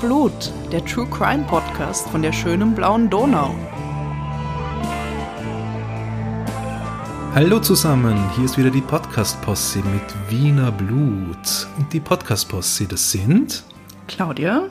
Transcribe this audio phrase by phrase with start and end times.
[0.00, 3.54] Blut, der True Crime Podcast von der schönen blauen Donau.
[7.34, 11.66] Hallo zusammen, hier ist wieder die Podcast-Posse mit Wiener Blut.
[11.78, 13.64] Und die Podcast-Posse, das sind
[14.06, 14.68] Claudia,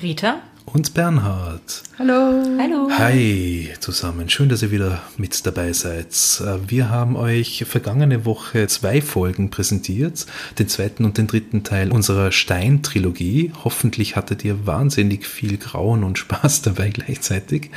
[0.00, 0.36] Rita
[0.74, 1.82] und Bernhard.
[1.98, 2.44] Hallo.
[2.58, 2.88] Hallo.
[2.90, 6.08] Hi zusammen, schön, dass ihr wieder mit dabei seid.
[6.40, 10.26] Äh, wir haben euch vergangene Woche zwei Folgen präsentiert,
[10.58, 13.52] den zweiten und den dritten Teil unserer Stein-Trilogie.
[13.64, 17.70] Hoffentlich hattet ihr wahnsinnig viel Grauen und Spaß dabei gleichzeitig.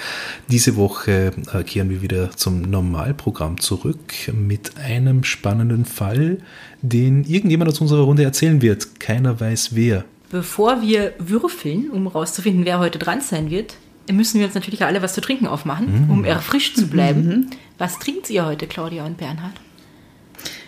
[0.50, 6.40] Diese Woche äh, kehren wir wieder zum Normalprogramm zurück mit einem spannenden Fall,
[6.82, 9.00] den irgendjemand aus unserer Runde erzählen wird.
[9.00, 10.06] Keiner weiß wer.
[10.32, 13.76] Bevor wir würfeln, um rauszufinden, wer heute dran sein wird,
[14.10, 17.50] müssen wir uns natürlich alle was zu trinken aufmachen, um erfrischt zu bleiben.
[17.78, 19.54] Was trinkt ihr heute, Claudia und Bernhard?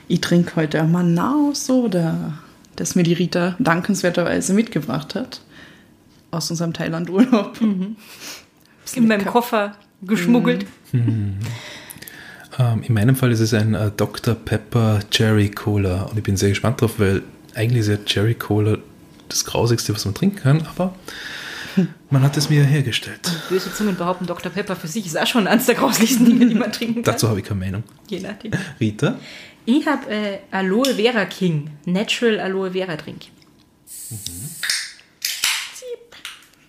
[0.09, 2.39] Ich trinke heute ein Manaus-Soda,
[2.75, 5.41] das mir die Rita dankenswerterweise mitgebracht hat.
[6.31, 7.59] Aus unserem Thailand-Urlaub.
[7.61, 10.66] In meinem Koffer geschmuggelt.
[12.59, 14.35] Ähm, in meinem Fall ist es ein äh, Dr.
[14.35, 17.23] Pepper Cherry Cola und ich bin sehr gespannt drauf, weil
[17.55, 18.77] eigentlich ist ja Cherry Cola
[19.29, 20.93] das Grausigste, was man trinken kann, aber
[22.09, 23.19] man hat es mir hergestellt.
[23.49, 24.52] Böse Zungen behaupten, Dr.
[24.52, 27.13] Pepper für sich ist auch schon eines der grauslichsten Dinge, die man trinken kann.
[27.13, 27.83] Dazu habe ich keine Meinung.
[28.09, 28.51] Je nachdem.
[28.79, 29.17] Rita?
[29.66, 33.21] Ich habe äh, Aloe Vera King, Natural Aloe Vera Drink.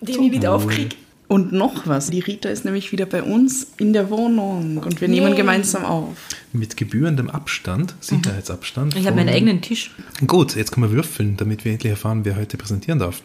[0.01, 0.95] Den ich nicht aufkrieg.
[1.27, 2.09] Und noch was.
[2.09, 5.35] Die Rita ist nämlich wieder bei uns in der Wohnung und wir nehmen Yay.
[5.35, 6.15] gemeinsam auf.
[6.55, 8.95] Mit gebührendem Abstand, Sicherheitsabstand.
[8.95, 9.91] Ich habe meinen eigenen Tisch.
[10.25, 13.21] Gut, jetzt können wir würfeln, damit wir endlich erfahren, wer heute präsentieren darf.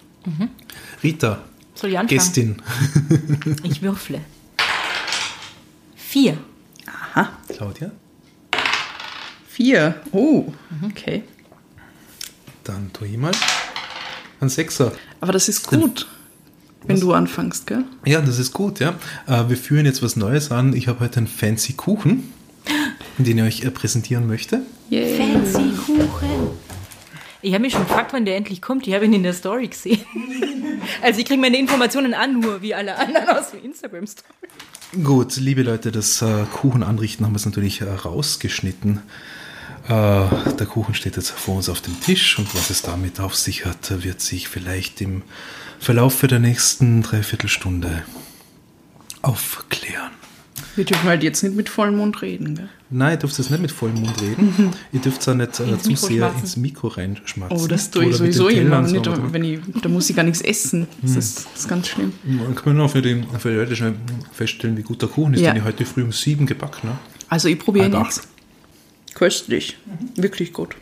[1.03, 1.39] Rita,
[1.75, 2.08] Soll ich anfangen?
[2.19, 2.56] Gästin.
[3.62, 4.20] Ich würfle.
[5.95, 6.39] Vier.
[7.14, 7.30] Aha.
[7.48, 7.92] Claudia?
[9.48, 9.95] Vier.
[10.11, 10.52] Oh,
[10.85, 11.23] okay.
[12.64, 13.33] Dann tue ich mal.
[14.41, 14.92] Ein Sechser.
[15.20, 16.08] Aber das ist gut,
[16.85, 17.85] wenn du anfängst, gell?
[18.05, 18.95] Ja, das ist gut, ja.
[19.27, 20.74] Äh, wir führen jetzt was Neues an.
[20.74, 22.33] Ich habe heute einen fancy Kuchen,
[23.25, 24.63] den ich euch äh, präsentieren möchte.
[24.89, 25.17] Yay.
[25.17, 26.51] Fancy Kuchen.
[27.42, 28.86] Ich habe mich schon gefragt, wann der endlich kommt.
[28.86, 30.01] Ich habe ihn in der Story gesehen.
[31.03, 34.48] Also ich kriege meine Informationen an, nur wie alle anderen aus dem Instagram-Story.
[35.05, 39.01] Gut, liebe Leute, das äh, Kuchen anrichten haben wir es natürlich äh, rausgeschnitten.
[39.85, 43.36] Äh, der Kuchen steht jetzt vor uns auf dem Tisch und was es damit auf
[43.36, 45.23] sich hat, wird sich vielleicht im
[45.79, 48.03] Verlauf der nächsten Dreiviertelstunde
[49.23, 50.20] aufklären.
[50.77, 52.69] Wir dürfen halt jetzt nicht mit vollem Mund reden, gell?
[52.91, 54.70] Nein, ihr dürft jetzt nicht mit vollem Mund reden.
[54.92, 56.41] ihr dürft auch nicht äh, Ins zu Mikro sehr schmatzen.
[56.41, 57.58] ins Mikro reinschmatzen.
[57.58, 58.86] Oh, das tue ich sowieso immer.
[58.86, 60.86] So, Nicht, wenn ich, da muss ich gar nichts essen.
[61.03, 62.13] Das, ist, das ist ganz schlimm.
[62.25, 63.95] Man kann nur für die, für die Leute schnell
[64.33, 65.53] feststellen, wie gut der Kuchen ist, Ja.
[65.53, 66.98] den ich heute früh um sieben gebacken habe.
[67.29, 68.29] Also ich probiere nichts.
[69.14, 69.77] Köstlich.
[70.17, 70.77] Wirklich gut.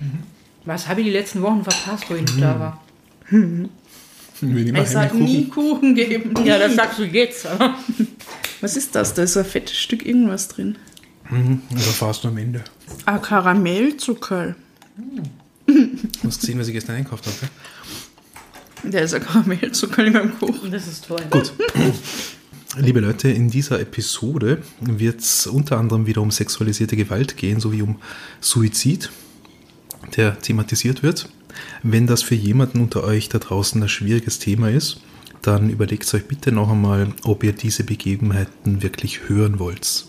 [0.65, 2.83] Was habe ich die letzten Wochen verpasst, wo ich nicht da war?
[4.75, 6.35] Es hat nie Kuchen gegeben.
[6.45, 7.47] Ja, das sagst du jetzt.
[7.47, 7.75] aber-
[8.61, 9.15] Was ist das?
[9.15, 10.77] Da ist so ein fettes Stück irgendwas drin.
[11.29, 11.63] Kuchen.
[11.71, 12.65] Da fast am Ende.
[13.05, 14.55] Ah, Karamellzucker.
[15.67, 15.75] Du
[16.25, 17.37] hast gesehen, was ich gestern einkauft habe.
[17.41, 18.91] gell?
[18.93, 20.71] Der ist ein Karamellzucker in meinem Kuchen.
[20.71, 21.21] Das ist toll.
[21.31, 21.53] Gut.
[22.77, 27.83] Liebe Leute, in dieser Episode wird es unter anderem wieder um sexualisierte Gewalt gehen, sowie
[27.83, 27.97] um
[28.41, 29.11] Suizid,
[30.17, 31.29] der thematisiert wird.
[31.83, 35.01] Wenn das für jemanden unter euch da draußen ein schwieriges Thema ist,
[35.43, 40.07] dann überlegt euch bitte noch einmal, ob ihr diese Begebenheiten wirklich hören wollt.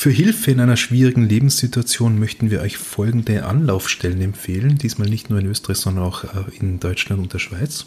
[0.00, 4.78] Für Hilfe in einer schwierigen Lebenssituation möchten wir euch folgende Anlaufstellen empfehlen.
[4.78, 7.84] Diesmal nicht nur in Österreich, sondern auch äh, in Deutschland und der Schweiz.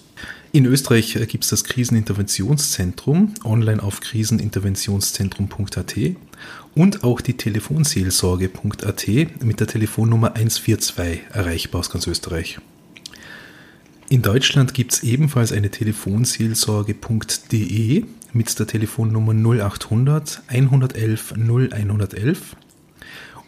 [0.52, 5.96] In Österreich gibt es das Kriseninterventionszentrum, online auf kriseninterventionszentrum.at
[6.76, 9.08] und auch die Telefonseelsorge.at
[9.44, 12.60] mit der Telefonnummer 142 erreichbar aus ganz Österreich.
[14.10, 22.56] In Deutschland gibt es ebenfalls eine Telefonseelsorge.de mit der Telefonnummer 0800 111 0111.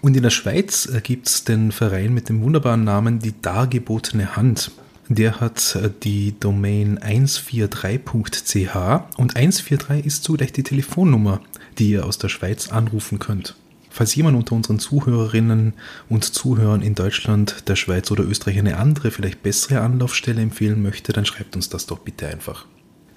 [0.01, 4.71] Und in der Schweiz gibt es den Verein mit dem wunderbaren Namen Die Dargebotene Hand.
[5.07, 8.75] Der hat äh, die Domain 143.ch
[9.17, 11.41] und 143 ist zugleich die Telefonnummer,
[11.77, 13.55] die ihr aus der Schweiz anrufen könnt.
[13.89, 15.73] Falls jemand unter unseren Zuhörerinnen
[16.09, 21.13] und Zuhörern in Deutschland, der Schweiz oder Österreich eine andere, vielleicht bessere Anlaufstelle empfehlen möchte,
[21.13, 22.65] dann schreibt uns das doch bitte einfach.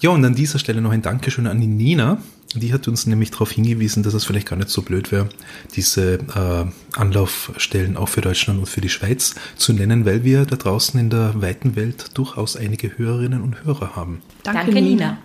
[0.00, 2.22] Ja, und an dieser Stelle noch ein Dankeschön an die Nina.
[2.54, 5.28] Die hat uns nämlich darauf hingewiesen, dass es vielleicht gar nicht so blöd wäre,
[5.74, 6.64] diese äh,
[6.96, 11.10] Anlaufstellen auch für Deutschland und für die Schweiz zu nennen, weil wir da draußen in
[11.10, 14.22] der weiten Welt durchaus einige Hörerinnen und Hörer haben.
[14.44, 15.18] Danke, Nina.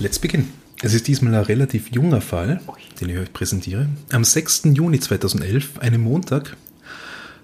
[0.00, 0.57] Let's begin.
[0.80, 2.60] Es ist diesmal ein relativ junger Fall,
[3.00, 3.88] den ich euch präsentiere.
[4.12, 4.62] Am 6.
[4.74, 6.56] Juni 2011, einem Montag,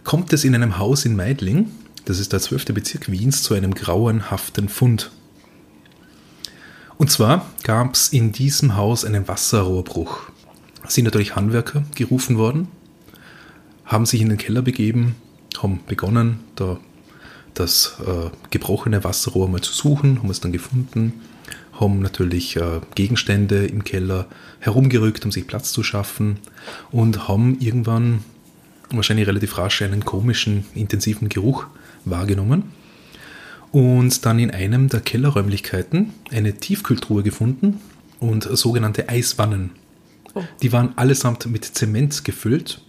[0.04, 1.68] kommt es in einem Haus in Meidling,
[2.04, 2.66] das ist der 12.
[2.66, 5.10] Bezirk Wiens, zu einem grauenhaften Fund.
[6.96, 10.30] Und zwar gab es in diesem Haus einen Wasserrohrbruch.
[10.86, 12.68] Es sind natürlich Handwerker gerufen worden,
[13.84, 15.16] haben sich in den Keller begeben,
[15.60, 16.78] haben begonnen, da
[17.54, 21.14] das äh, gebrochene Wasserrohr mal zu suchen, haben es dann gefunden,
[21.80, 24.26] haben natürlich äh, Gegenstände im Keller
[24.60, 26.38] herumgerückt, um sich Platz zu schaffen
[26.90, 28.24] und haben irgendwann
[28.90, 31.66] wahrscheinlich relativ rasch einen komischen, intensiven Geruch
[32.04, 32.64] wahrgenommen
[33.72, 37.80] und dann in einem der Kellerräumlichkeiten eine Tiefkühltruhe gefunden
[38.20, 39.70] und sogenannte Eiswannen.
[40.34, 40.42] Oh.
[40.62, 42.80] Die waren allesamt mit Zement gefüllt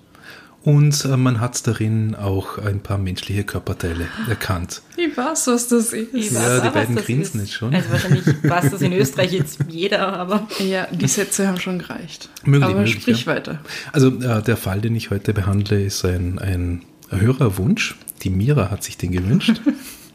[0.66, 4.82] und äh, man hat darin auch ein paar menschliche Körperteile erkannt.
[4.98, 6.34] Ich weiß, was das ist.
[6.34, 7.74] Ja, die beiden grinsen jetzt schon.
[7.74, 10.48] Also wahrscheinlich weiß das in Österreich jetzt jeder, aber...
[10.60, 12.30] Ja, die Sätze haben schon gereicht.
[12.46, 13.34] Möglich, aber möglich, sprich ja.
[13.34, 13.60] weiter.
[13.92, 17.96] Also äh, der Fall, den ich heute behandle, ist ein, ein Hörerwunsch.
[18.24, 19.62] Die Mira hat sich den gewünscht.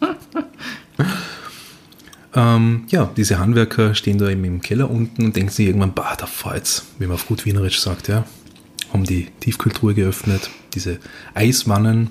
[2.35, 6.17] ähm, ja, diese Handwerker stehen da eben im Keller unten und denken sich irgendwann, bah,
[6.19, 8.25] da fahrt's, wie man auf gut Wienerisch sagt, ja
[8.93, 10.99] haben die Tiefkühltruhe geöffnet, diese
[11.35, 12.11] Eiswannen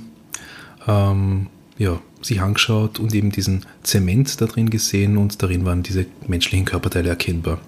[0.88, 1.48] ähm,
[1.78, 6.66] ja, sich angeschaut und eben diesen Zement da drin gesehen und darin waren diese menschlichen
[6.66, 7.60] Körperteile erkennbar.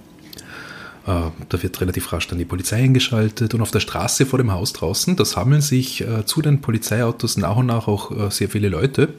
[1.08, 4.52] Äh, da wird relativ rasch dann die Polizei eingeschaltet und auf der Straße vor dem
[4.52, 8.50] Haus draußen, da sammeln sich äh, zu den Polizeiautos nach und nach auch äh, sehr
[8.50, 9.13] viele Leute,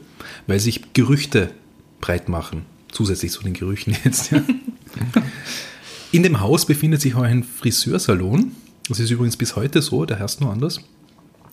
[0.47, 1.51] weil sich Gerüchte
[1.99, 2.65] breit machen.
[2.91, 4.31] Zusätzlich zu den Gerüchen jetzt.
[4.31, 4.43] Ja.
[6.11, 8.51] In dem Haus befindet sich auch ein Friseursalon
[8.89, 10.79] das ist übrigens bis heute so, der heißt nur anders.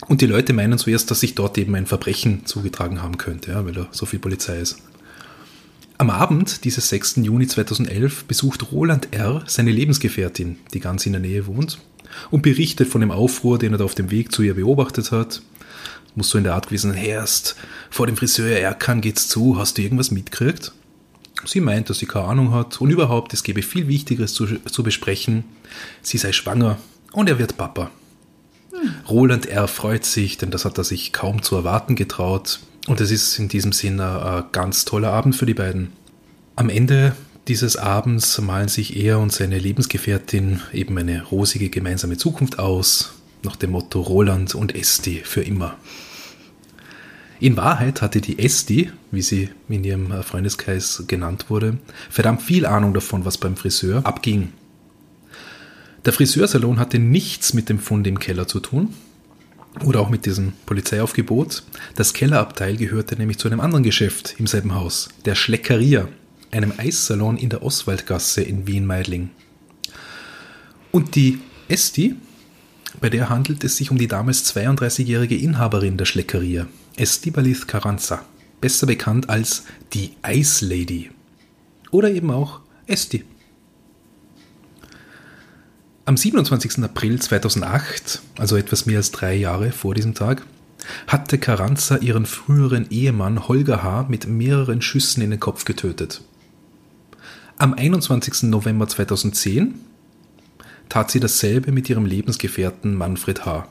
[0.08, 3.64] Und die Leute meinen zuerst, dass sich dort eben ein Verbrechen zugetragen haben könnte, ja,
[3.64, 4.78] weil da so viel Polizei ist.
[5.98, 7.16] Am Abend dieses 6.
[7.16, 9.44] Juni 2011 besucht Roland R.
[9.46, 11.78] seine Lebensgefährtin, die ganz in der Nähe wohnt,
[12.30, 15.42] und berichtet von dem Aufruhr, den er da auf dem Weg zu ihr beobachtet hat.
[16.14, 17.56] Muss so in der Art gewesen sein, erst
[17.90, 20.72] vor dem Friseur Erkan geht's zu, hast du irgendwas mitgekriegt?
[21.44, 24.82] Sie meint, dass sie keine Ahnung hat und überhaupt, es gäbe viel Wichtigeres zu, zu
[24.82, 25.44] besprechen.
[26.02, 26.78] Sie sei schwanger
[27.12, 27.90] und er wird Papa.
[29.08, 29.68] Roland R.
[29.68, 32.60] freut sich, denn das hat er sich kaum zu erwarten getraut.
[32.86, 35.92] Und es ist in diesem Sinne ein ganz toller Abend für die beiden.
[36.56, 37.14] Am Ende
[37.48, 43.56] dieses Abends malen sich er und seine Lebensgefährtin eben eine rosige gemeinsame Zukunft aus, nach
[43.56, 45.76] dem Motto Roland und Esti für immer.
[47.40, 51.78] In Wahrheit hatte die Esti, wie sie in ihrem Freundeskreis genannt wurde,
[52.10, 54.52] verdammt viel Ahnung davon, was beim Friseur abging.
[56.06, 58.94] Der Friseursalon hatte nichts mit dem Fund im Keller zu tun
[59.84, 61.62] oder auch mit diesem Polizeiaufgebot.
[61.94, 66.08] Das Kellerabteil gehörte nämlich zu einem anderen Geschäft im selben Haus, der Schleckeria,
[66.50, 69.30] einem Eissalon in der Oswaldgasse in Wien-Meidling.
[70.90, 71.38] Und die
[71.68, 72.16] Esti,
[73.00, 76.66] bei der handelt es sich um die damals 32-jährige Inhaberin der Schleckeria,
[76.96, 78.24] Estibalith Carranza,
[78.60, 81.10] besser bekannt als die Eislady.
[81.90, 83.24] Oder eben auch Esti.
[86.06, 86.82] Am 27.
[86.82, 90.44] April 2008, also etwas mehr als drei Jahre vor diesem Tag,
[91.06, 94.06] hatte Carranza ihren früheren Ehemann Holger H.
[94.08, 96.22] mit mehreren Schüssen in den Kopf getötet.
[97.58, 98.44] Am 21.
[98.44, 99.74] November 2010
[100.88, 103.68] tat sie dasselbe mit ihrem Lebensgefährten Manfred H.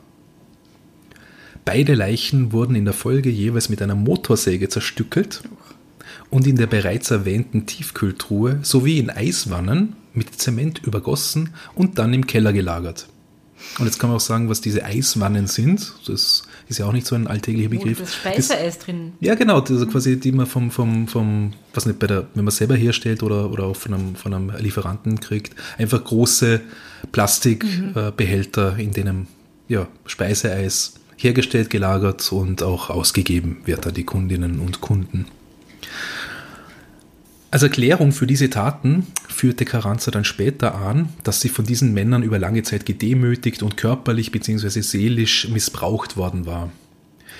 [1.65, 5.41] Beide Leichen wurden in der Folge jeweils mit einer Motorsäge zerstückelt
[6.29, 12.27] und in der bereits erwähnten Tiefkühltruhe sowie in Eiswannen mit Zement übergossen und dann im
[12.27, 13.07] Keller gelagert.
[13.77, 15.93] Und jetzt kann man auch sagen, was diese Eiswannen sind.
[16.07, 17.99] Das ist ja auch nicht so ein alltäglicher Begriff.
[17.99, 19.13] Wo das Speiseeis das, drin.
[19.19, 19.59] Ja, genau.
[19.59, 23.23] Also quasi, die man vom, vom, vom, was nicht, bei der, wenn man selber herstellt
[23.23, 26.61] oder, oder auch von einem, von einem Lieferanten kriegt, einfach große
[27.11, 28.79] Plastikbehälter, mhm.
[28.79, 29.27] äh, in denen
[29.67, 35.25] ja, Speiseeis hergestellt, gelagert und auch ausgegeben wird an die Kundinnen und Kunden.
[37.51, 42.21] Als Erklärung für diese Taten führte Carranza dann später an, dass sie von diesen Männern
[42.21, 44.81] über lange Zeit gedemütigt und körperlich bzw.
[44.81, 46.71] seelisch missbraucht worden war.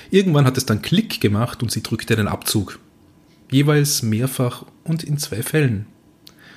[0.10, 2.80] Irgendwann hat es dann Klick gemacht und sie drückte den Abzug.
[3.52, 5.86] Jeweils mehrfach und in zwei Fällen.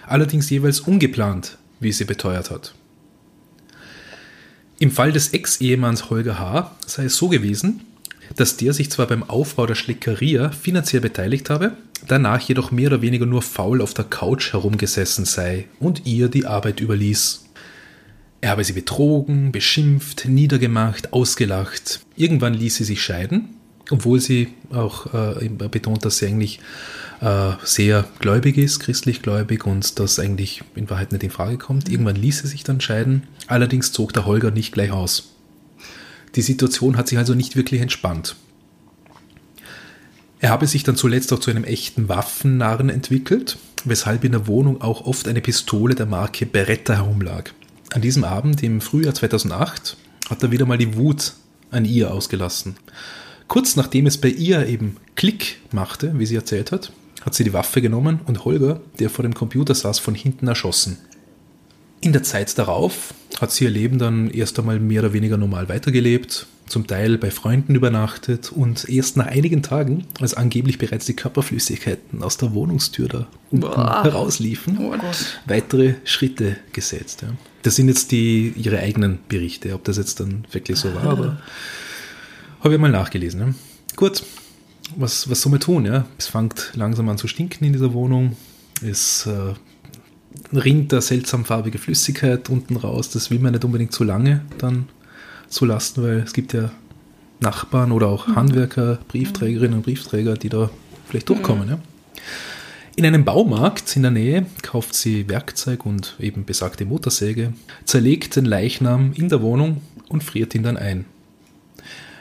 [0.06, 2.74] Allerdings jeweils ungeplant, wie sie beteuert hat.
[4.78, 6.74] Im Fall des Ex-Ehemanns Holger H.
[6.86, 7.82] sei es so gewesen,
[8.36, 11.72] dass der sich zwar beim Aufbau der Schleckeria finanziell beteiligt habe,
[12.06, 16.46] danach jedoch mehr oder weniger nur faul auf der Couch herumgesessen sei und ihr die
[16.46, 17.44] Arbeit überließ.
[18.40, 22.00] Er habe sie betrogen, beschimpft, niedergemacht, ausgelacht.
[22.16, 23.50] Irgendwann ließ sie sich scheiden,
[23.88, 26.58] obwohl sie auch äh, betont, dass sie eigentlich
[27.20, 31.88] äh, sehr gläubig ist, christlich gläubig und das eigentlich in Wahrheit nicht in Frage kommt.
[31.88, 33.22] Irgendwann ließ sie sich dann scheiden.
[33.46, 35.31] Allerdings zog der Holger nicht gleich aus.
[36.34, 38.36] Die Situation hat sich also nicht wirklich entspannt.
[40.40, 44.80] Er habe sich dann zuletzt auch zu einem echten Waffennarren entwickelt, weshalb in der Wohnung
[44.80, 47.52] auch oft eine Pistole der Marke Beretta herumlag.
[47.92, 49.96] An diesem Abend im Frühjahr 2008
[50.30, 51.34] hat er wieder mal die Wut
[51.70, 52.76] an ihr ausgelassen.
[53.46, 57.52] Kurz nachdem es bei ihr eben Klick machte, wie sie erzählt hat, hat sie die
[57.52, 60.98] Waffe genommen und Holger, der vor dem Computer saß, von hinten erschossen.
[62.02, 65.68] In der Zeit darauf hat sie ihr Leben dann erst einmal mehr oder weniger normal
[65.68, 71.14] weitergelebt, zum Teil bei Freunden übernachtet und erst nach einigen Tagen, als angeblich bereits die
[71.14, 74.02] Körperflüssigkeiten aus der Wohnungstür da Boah.
[74.02, 75.40] herausliefen, Oh Gott.
[75.46, 77.22] weitere Schritte gesetzt.
[77.22, 77.28] Ja.
[77.62, 81.40] Das sind jetzt die, ihre eigenen Berichte, ob das jetzt dann wirklich so war, aber
[82.64, 83.40] habe ich mal nachgelesen.
[83.40, 83.54] Ja.
[83.94, 84.24] Gut,
[84.96, 85.84] was, was soll man tun?
[85.84, 86.06] Ja?
[86.18, 88.34] Es fängt langsam an zu stinken in dieser Wohnung.
[88.84, 89.52] Es äh,
[90.52, 93.10] rinnt da seltsam farbige Flüssigkeit unten raus.
[93.10, 94.88] Das will man nicht unbedingt zu lange dann
[95.48, 96.70] zu lassen, weil es gibt ja
[97.40, 100.70] Nachbarn oder auch Handwerker, Briefträgerinnen und Briefträger, die da
[101.08, 101.68] vielleicht durchkommen.
[101.68, 101.78] Ja?
[102.94, 107.52] In einem Baumarkt in der Nähe kauft sie Werkzeug und eben besagte Motorsäge,
[107.84, 111.06] zerlegt den Leichnam in der Wohnung und friert ihn dann ein.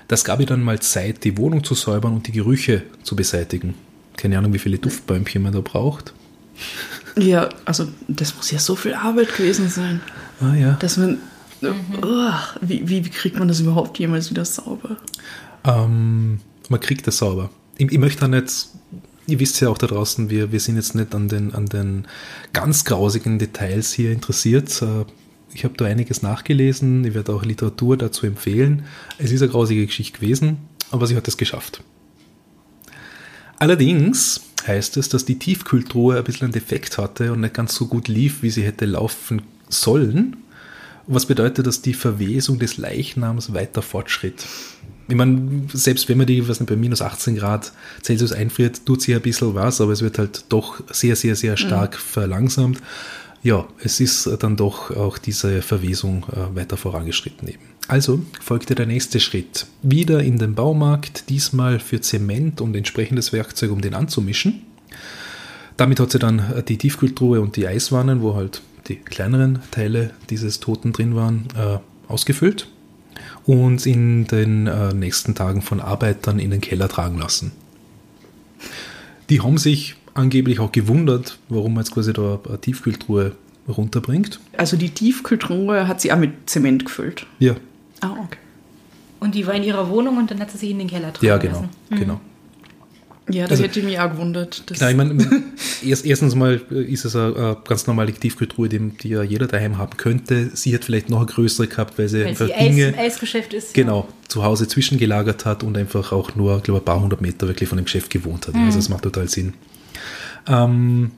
[0.07, 3.75] Das gab ihr dann mal Zeit, die Wohnung zu säubern und die Gerüche zu beseitigen.
[4.17, 6.13] Keine Ahnung, wie viele Duftbäumchen man da braucht.
[7.17, 10.01] Ja, also das muss ja so viel Arbeit gewesen sein,
[10.39, 10.73] Ah ja.
[10.73, 11.17] dass man.
[12.03, 14.97] Uah, wie, wie, wie kriegt man das überhaupt jemals wieder sauber?
[15.63, 16.39] Ähm,
[16.69, 17.49] man kriegt das sauber.
[17.77, 18.67] Ich, ich möchte da nicht,
[19.27, 22.07] ihr wisst ja auch da draußen, wir, wir sind jetzt nicht an den, an den
[22.53, 24.81] ganz grausigen Details hier interessiert.
[24.81, 25.05] Äh,
[25.53, 28.85] Ich habe da einiges nachgelesen, ich werde auch Literatur dazu empfehlen.
[29.19, 30.57] Es ist eine grausige Geschichte gewesen,
[30.91, 31.83] aber sie hat es geschafft.
[33.59, 37.87] Allerdings heißt es, dass die Tiefkühltruhe ein bisschen einen Defekt hatte und nicht ganz so
[37.87, 40.37] gut lief, wie sie hätte laufen sollen.
[41.07, 44.45] Was bedeutet, dass die Verwesung des Leichnams weiter fortschritt.
[45.07, 49.01] Ich meine, selbst wenn man die, was nicht, bei minus 18 Grad Celsius einfriert, tut
[49.01, 52.79] sie ein bisschen was, aber es wird halt doch sehr, sehr, sehr stark verlangsamt.
[53.43, 57.63] Ja, es ist dann doch auch diese Verwesung äh, weiter vorangeschritten eben.
[57.87, 59.65] Also folgte der nächste Schritt.
[59.81, 64.61] Wieder in den Baumarkt, diesmal für Zement und entsprechendes Werkzeug, um den anzumischen.
[65.75, 70.11] Damit hat sie dann äh, die Tiefkühltruhe und die Eiswannen, wo halt die kleineren Teile
[70.29, 72.67] dieses Toten drin waren, äh, ausgefüllt
[73.45, 77.51] und in den äh, nächsten Tagen von Arbeitern in den Keller tragen lassen.
[79.29, 83.33] Die haben sich angeblich auch gewundert, warum man jetzt quasi da eine Tiefkühltruhe
[83.67, 84.39] runterbringt.
[84.57, 87.25] Also die Tiefkühltruhe hat sie auch mit Zement gefüllt.
[87.39, 87.55] Ja,
[88.01, 88.37] Ah, okay.
[89.19, 91.27] Und die war in ihrer Wohnung und dann hat sie sie in den Keller tragen
[91.27, 91.69] ja genau, lassen.
[91.91, 92.21] genau.
[93.29, 94.63] Ja, das Also- hätte mich auch gewundert.
[94.77, 95.15] Ja, ich meine,
[95.85, 99.77] erst, erstens mal ist es eine, eine ganz normale Tiefkühltruhe, die, die ja jeder daheim
[99.77, 100.49] haben könnte.
[100.53, 103.53] Sie hat vielleicht noch eine größere gehabt, weil sie Weil einfach sie Eis, Dinge Eisgeschäft
[103.53, 103.73] ist.
[103.73, 107.47] genau zu Hause zwischengelagert hat und einfach auch nur, glaube ich, ein paar hundert Meter
[107.47, 108.55] wirklich von dem Geschäft gewohnt hat.
[108.55, 109.53] Also das macht total Sinn.
[110.47, 111.11] Ähm,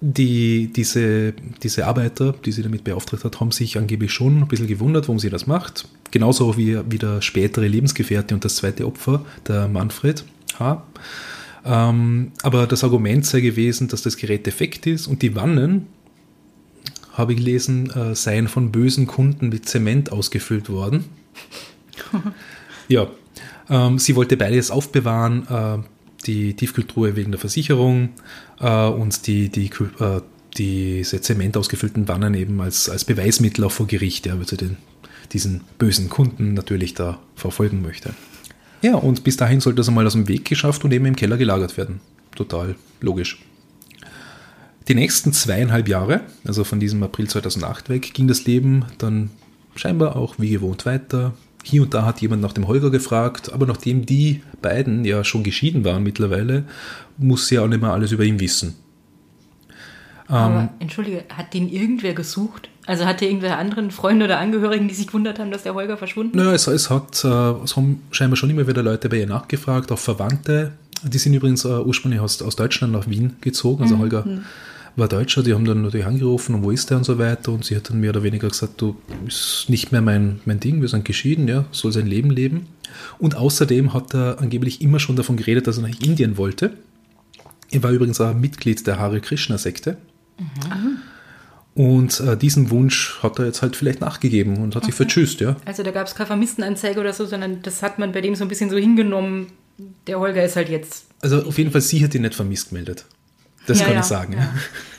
[0.00, 1.32] die, diese,
[1.62, 5.18] diese Arbeiter, die sie damit beauftragt hat, haben sich angeblich schon ein bisschen gewundert, warum
[5.18, 5.86] sie das macht.
[6.10, 10.24] Genauso wie, wie der spätere Lebensgefährte und das zweite Opfer, der Manfred
[10.62, 10.86] H.
[11.64, 15.86] Ähm, aber das Argument sei gewesen, dass das Gerät defekt ist und die Wannen,
[17.12, 21.04] habe ich gelesen, äh, seien von bösen Kunden mit Zement ausgefüllt worden.
[22.88, 23.08] ja,
[23.68, 25.78] ähm, sie wollte beides aufbewahren, äh,
[26.26, 28.10] die Tiefkühltruhe wegen der Versicherung
[28.60, 30.20] äh, und die, die, äh,
[30.56, 34.76] diese Zement ausgefüllten Wannen eben als, als Beweismittel auch vor Gericht, ja, weil sie den,
[35.32, 38.14] diesen bösen Kunden natürlich da verfolgen möchte.
[38.82, 41.36] Ja, und bis dahin sollte das einmal aus dem Weg geschafft und eben im Keller
[41.36, 42.00] gelagert werden.
[42.34, 43.38] Total logisch.
[44.88, 49.30] Die nächsten zweieinhalb Jahre, also von diesem April 2008 weg, ging das Leben dann
[49.76, 51.34] scheinbar auch wie gewohnt weiter.
[51.62, 55.44] Hier und da hat jemand nach dem Holger gefragt, aber nachdem die beiden ja schon
[55.44, 56.64] geschieden waren mittlerweile,
[57.16, 58.74] muss sie ja auch nicht mehr alles über ihn wissen.
[60.28, 62.68] Ähm, Aber entschuldige, hat den irgendwer gesucht?
[62.86, 66.36] Also hatte irgendwer anderen Freunde oder Angehörigen, die sich gewundert haben, dass der Holger verschwunden
[66.36, 66.44] ist?
[66.44, 69.92] Naja, es, es, hat, äh, es haben scheinbar schon immer wieder Leute bei ihr nachgefragt,
[69.92, 70.72] auch Verwandte.
[71.04, 73.84] Die sind übrigens äh, ursprünglich aus, aus Deutschland nach Wien gezogen.
[73.84, 74.24] Also Holger
[74.96, 77.52] war Deutscher, die haben dann natürlich angerufen und wo ist der und so weiter.
[77.52, 78.96] Und sie hat dann mehr oder weniger gesagt, du
[79.26, 82.66] ist nicht mehr mein, mein Ding, wir sind geschieden, ja, soll sein Leben leben.
[83.18, 86.72] Und außerdem hat er angeblich immer schon davon geredet, dass er nach Indien wollte.
[87.70, 89.96] Er war übrigens auch Mitglied der Hare Krishna-Sekte.
[91.74, 95.56] Und äh, diesen Wunsch hat er jetzt halt vielleicht nachgegeben und hat sich vertschüsst, ja.
[95.64, 98.44] Also da gab es keine Vermisstenanzeige oder so, sondern das hat man bei dem so
[98.44, 99.46] ein bisschen so hingenommen.
[100.06, 101.06] Der Holger ist halt jetzt.
[101.22, 103.06] Also auf jeden Fall, sie hat ihn nicht vermisst gemeldet.
[103.66, 104.00] Das Ja, kann ja.
[104.00, 104.32] ich sagen.
[104.34, 104.48] Ja.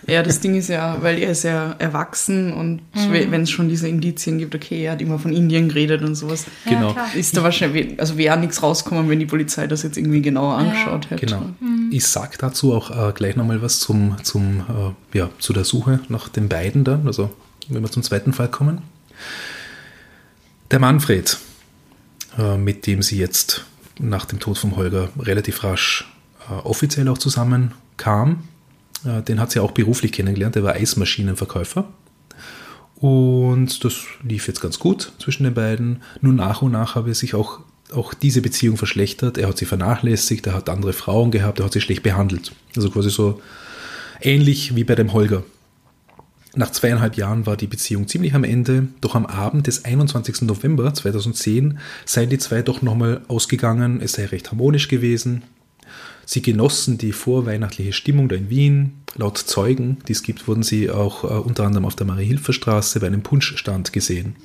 [0.06, 3.88] Ja, das Ding ist ja, weil er ist ja erwachsen und wenn es schon diese
[3.88, 6.94] Indizien gibt, okay, er hat immer von Indien geredet und sowas, Genau.
[7.16, 11.10] ist da wahrscheinlich, also wäre nichts rauskommen, wenn die Polizei das jetzt irgendwie genauer angeschaut
[11.10, 11.26] hätte.
[11.26, 11.46] Genau.
[11.90, 14.60] Ich sage dazu auch äh, gleich nochmal was zum, zum,
[15.14, 17.32] äh, ja, zu der Suche nach den beiden dann, also
[17.70, 18.82] wenn wir zum zweiten Fall kommen.
[20.72, 21.38] Der Manfred,
[22.38, 23.64] äh, mit dem sie jetzt
[24.00, 26.12] nach dem Tod von Holger relativ rasch
[26.50, 28.44] äh, offiziell auch zusammenkam,
[29.04, 31.86] den hat sie auch beruflich kennengelernt, der war Eismaschinenverkäufer.
[32.96, 36.02] Und das lief jetzt ganz gut zwischen den beiden.
[36.22, 37.60] Nur nach und nach habe sich auch,
[37.92, 39.38] auch diese Beziehung verschlechtert.
[39.38, 42.54] Er hat sie vernachlässigt, er hat andere Frauen gehabt, er hat sie schlecht behandelt.
[42.76, 43.42] Also quasi so
[44.22, 45.44] ähnlich wie bei dem Holger.
[46.56, 50.44] Nach zweieinhalb Jahren war die Beziehung ziemlich am Ende, doch am Abend des 21.
[50.44, 55.42] November 2010 seien die zwei doch nochmal ausgegangen, es sei recht harmonisch gewesen.
[56.26, 58.94] Sie genossen die vorweihnachtliche Stimmung da in Wien.
[59.16, 63.08] Laut Zeugen, die es gibt, wurden sie auch äh, unter anderem auf der Marie-Hilfer-Straße bei
[63.08, 64.36] einem Punschstand gesehen.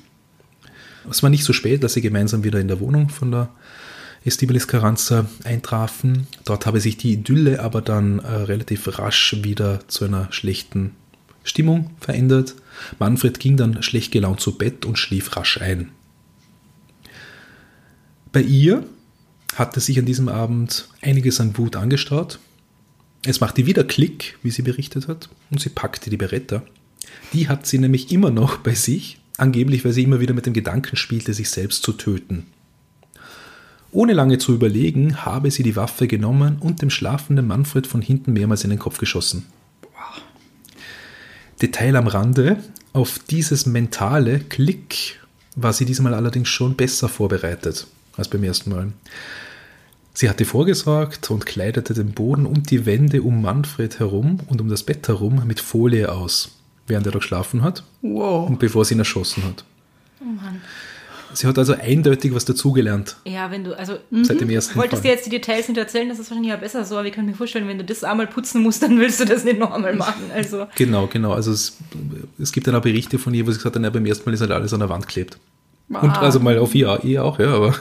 [1.11, 3.49] Es war nicht so spät, dass sie gemeinsam wieder in der Wohnung von der
[4.25, 6.27] Estibilis Carranza eintrafen.
[6.45, 10.95] Dort habe sich die Idylle aber dann äh, relativ rasch wieder zu einer schlechten
[11.45, 12.55] Stimmung verändert.
[12.99, 15.91] Manfred ging dann schlecht gelaunt zu Bett und schlief rasch ein.
[18.33, 18.85] Bei ihr
[19.59, 22.39] hatte sich an diesem Abend einiges an Wut angestaut.
[23.25, 26.63] Es machte wieder Klick, wie sie berichtet hat, und sie packte die Beretta.
[27.33, 30.53] Die hat sie nämlich immer noch bei sich, angeblich weil sie immer wieder mit dem
[30.53, 32.47] Gedanken spielte, sich selbst zu töten.
[33.91, 38.35] Ohne lange zu überlegen, habe sie die Waffe genommen und dem schlafenden Manfred von hinten
[38.35, 39.47] mehrmals in den Kopf geschossen.
[41.61, 42.63] Detail am Rande,
[42.93, 45.19] auf dieses mentale Klick
[45.57, 47.87] war sie diesmal allerdings schon besser vorbereitet
[48.17, 48.93] als beim ersten Mal.
[50.21, 54.69] Sie hatte vorgesorgt und kleidete den Boden und die Wände um Manfred herum und um
[54.69, 56.51] das Bett herum mit Folie aus,
[56.89, 58.49] während er da geschlafen hat Wow.
[58.49, 59.63] und bevor sie ihn erschossen hat.
[60.21, 60.61] Oh Mann.
[61.35, 65.07] Sie hat also eindeutig was dazugelernt Ja, wenn du, also seit dem ersten wolltest du
[65.09, 65.15] Fall.
[65.17, 67.35] jetzt die Details nicht erzählen, das ist wahrscheinlich ja besser so, aber ich kann mir
[67.35, 70.33] vorstellen, wenn du das einmal putzen musst, dann willst du das nicht noch einmal machen.
[70.35, 71.31] Also, Genau, genau.
[71.33, 71.77] Also es,
[72.41, 74.35] es gibt dann auch Berichte von ihr, wo sie gesagt hat, na, beim ersten Mal
[74.35, 75.39] ist halt alles an der Wand klebt.
[75.91, 76.23] Und Ah.
[76.23, 77.77] also mal auf ihr, ihr auch, ja, aber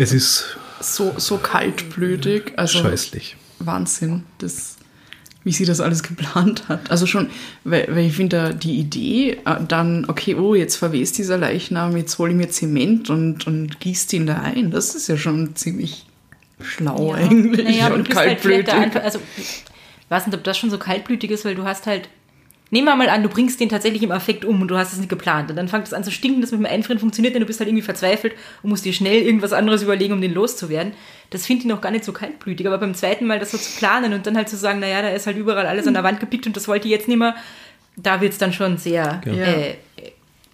[0.00, 2.52] es ist so, so kaltblütig.
[2.56, 3.36] Also scheußlich.
[3.58, 4.76] Wahnsinn, das,
[5.44, 6.90] wie sie das alles geplant hat.
[6.90, 7.28] Also schon,
[7.64, 11.96] weil, weil ich finde, da die Idee, äh, dann, okay, oh, jetzt verwest dieser Leichnam,
[11.96, 14.70] jetzt hole ich mir Zement und, und gießt ihn da ein.
[14.70, 16.06] Das ist ja schon ziemlich
[16.62, 17.16] schlau ja.
[17.16, 18.64] eigentlich Naja, und halt kaltblütig.
[18.66, 19.64] da einfach, also, ich
[20.08, 22.08] weiß nicht, ob das schon so kaltblütig ist, weil du hast halt,
[22.70, 24.98] nehmen wir mal an, du bringst den tatsächlich im Affekt um und du hast es
[24.98, 25.50] nicht geplant.
[25.50, 27.58] Und dann fängt es an zu stinken, das mit dem Einfrieren funktioniert, denn du bist
[27.60, 30.92] halt irgendwie verzweifelt und musst dir schnell irgendwas anderes überlegen, um den loszuwerden.
[31.30, 32.66] Das finde ich noch gar nicht so kaltblütig.
[32.66, 35.08] Aber beim zweiten Mal das so zu planen und dann halt zu sagen, naja, da
[35.10, 37.34] ist halt überall alles an der Wand gepickt und das wollte ich jetzt nicht mehr,
[37.96, 39.32] da wird es dann schon sehr, Ja.
[39.32, 39.76] äh, äh,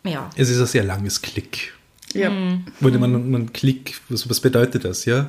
[0.05, 0.31] ja.
[0.37, 1.73] Es ist ein sehr langes Klick.
[2.15, 2.31] ja.
[2.81, 5.29] Weil man, man Klick, was, was bedeutet das, ja?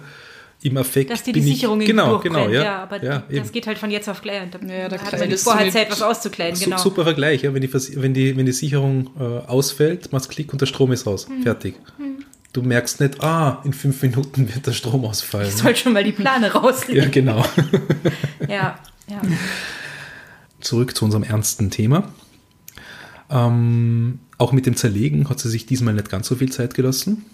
[0.64, 2.64] Im Affekt Dass dir die bin Sicherung ich, genau, genau, ja.
[2.64, 3.52] ja, aber ja, das eben.
[3.52, 4.42] geht halt von jetzt auf gleich.
[4.42, 6.78] Und da Ja, da hat man du vorher Zeit, was auszukleiden, genau.
[6.78, 7.54] Super Vergleich, ja.
[7.54, 11.08] wenn, die, wenn, die, wenn die Sicherung äh, ausfällt, machst Klick und der Strom ist
[11.08, 11.28] aus.
[11.30, 11.44] Hm.
[11.44, 11.76] Fertig.
[12.54, 15.48] Du merkst nicht, ah, in fünf Minuten wird der Strom ausfallen.
[15.48, 17.12] Ich soll schon mal die Plane Ja, rauslegen.
[17.12, 17.46] genau.
[18.48, 19.22] Ja, ja.
[20.60, 22.12] Zurück zu unserem ernsten Thema.
[23.30, 27.26] Ähm, auch mit dem Zerlegen hat sie sich diesmal nicht ganz so viel Zeit gelassen.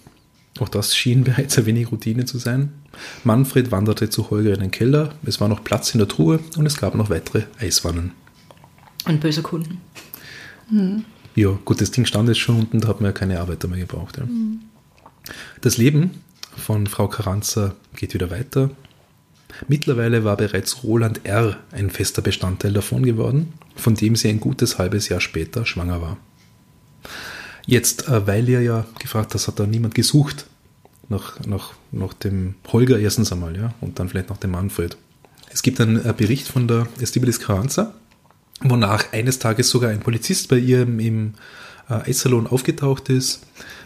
[0.60, 2.72] Auch das schien bereits ein wenig Routine zu sein.
[3.24, 5.16] Manfred wanderte zu Holger in den Keller.
[5.26, 8.12] Es war noch Platz in der Truhe und es gab noch weitere Eiswannen.
[9.06, 9.82] Und böse Kunden.
[11.36, 13.80] Ja, gut, das Ding stand jetzt schon unten, da hat man ja keine Arbeiter mehr
[13.80, 14.18] gebraucht.
[14.18, 14.28] Ja.
[15.62, 16.12] Das Leben
[16.56, 18.70] von Frau Carranza geht wieder weiter.
[19.68, 21.58] Mittlerweile war bereits Roland R.
[21.72, 26.18] ein fester Bestandteil davon geworden, von dem sie ein gutes halbes Jahr später schwanger war.
[27.65, 30.45] Jetzt, äh, weil ihr ja gefragt hast, hat da niemand gesucht
[31.10, 34.97] nach, nach, nach dem Holger erstens einmal, ja, und dann vielleicht nach dem Manfred.
[35.52, 37.93] Es gibt einen äh, Bericht von der Estibilis Carranza,
[38.62, 41.34] wonach eines Tages sogar ein Polizist bei ihr im, im
[41.89, 43.41] äh, Eissalon aufgetaucht ist,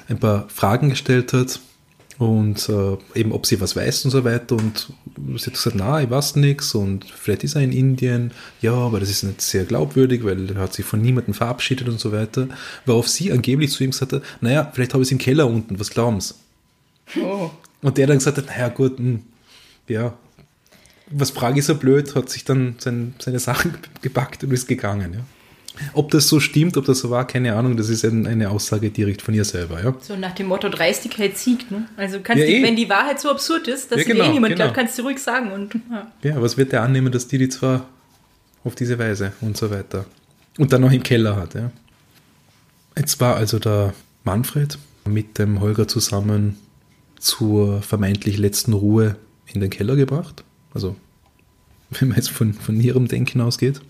[0.08, 1.60] ein paar Fragen gestellt hat
[2.18, 4.92] und äh, eben ob sie was weiß und so weiter und
[5.38, 9.00] sie hat gesagt, na, ich weiß nichts und vielleicht ist er in Indien, ja, aber
[9.00, 12.48] das ist nicht sehr glaubwürdig, weil er hat sich von niemandem verabschiedet und so weiter,
[12.86, 15.80] worauf sie angeblich zu ihm gesagt hat, naja, vielleicht habe ich es im Keller unten,
[15.80, 16.34] was glauben Sie?
[17.22, 17.52] Oh.
[17.82, 19.22] Und der dann gesagt hat, naja gut, hm,
[19.88, 20.18] ja,
[21.10, 25.14] was frage ich so blöd, hat sich dann sein, seine Sachen gepackt und ist gegangen.
[25.14, 25.20] Ja.
[25.94, 28.90] Ob das so stimmt, ob das so war, keine Ahnung, das ist ein, eine Aussage
[28.90, 29.84] direkt von ihr selber.
[29.84, 29.96] Ja.
[30.00, 31.88] So nach dem Motto Dreistigkeit siegt, ne?
[31.98, 32.64] Also kannst Ja, du, eh.
[32.64, 34.66] wenn die Wahrheit so absurd ist, dass Ja, sie genau, eh niemand genau.
[34.66, 35.52] glaubt, kannst du ruhig sagen.
[35.52, 36.12] Und ja.
[36.24, 37.88] ja, was wird der annehmen, dass die die zwar
[38.64, 40.06] auf diese Weise und so weiter
[40.58, 41.54] und dann noch im Keller hat.
[41.54, 41.72] Ja.
[42.98, 46.58] Jetzt war also der Manfred mit dem Holger zusammen
[47.20, 50.44] zur vermeintlich letzten Ruhe in den Keller gebracht.
[50.74, 50.96] Also,
[51.92, 53.82] wenn man jetzt von, von ihrem Denken ausgeht.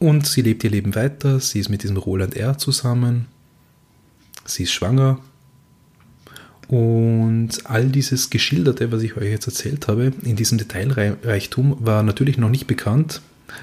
[0.00, 1.40] Und sie lebt ihr Leben weiter.
[1.40, 2.56] Sie ist mit diesem Roland R.
[2.56, 3.26] zusammen.
[4.46, 5.20] Sie ist schwanger.
[6.68, 12.38] Und all dieses Geschilderte, was ich euch jetzt erzählt habe, in diesem Detailreichtum, war natürlich
[12.38, 13.20] noch nicht bekannt,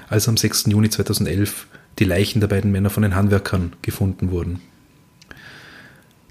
[0.08, 0.66] als am 6.
[0.66, 1.66] Juni 2011
[1.98, 4.60] die Leichen der beiden Männer von den Handwerkern gefunden wurden.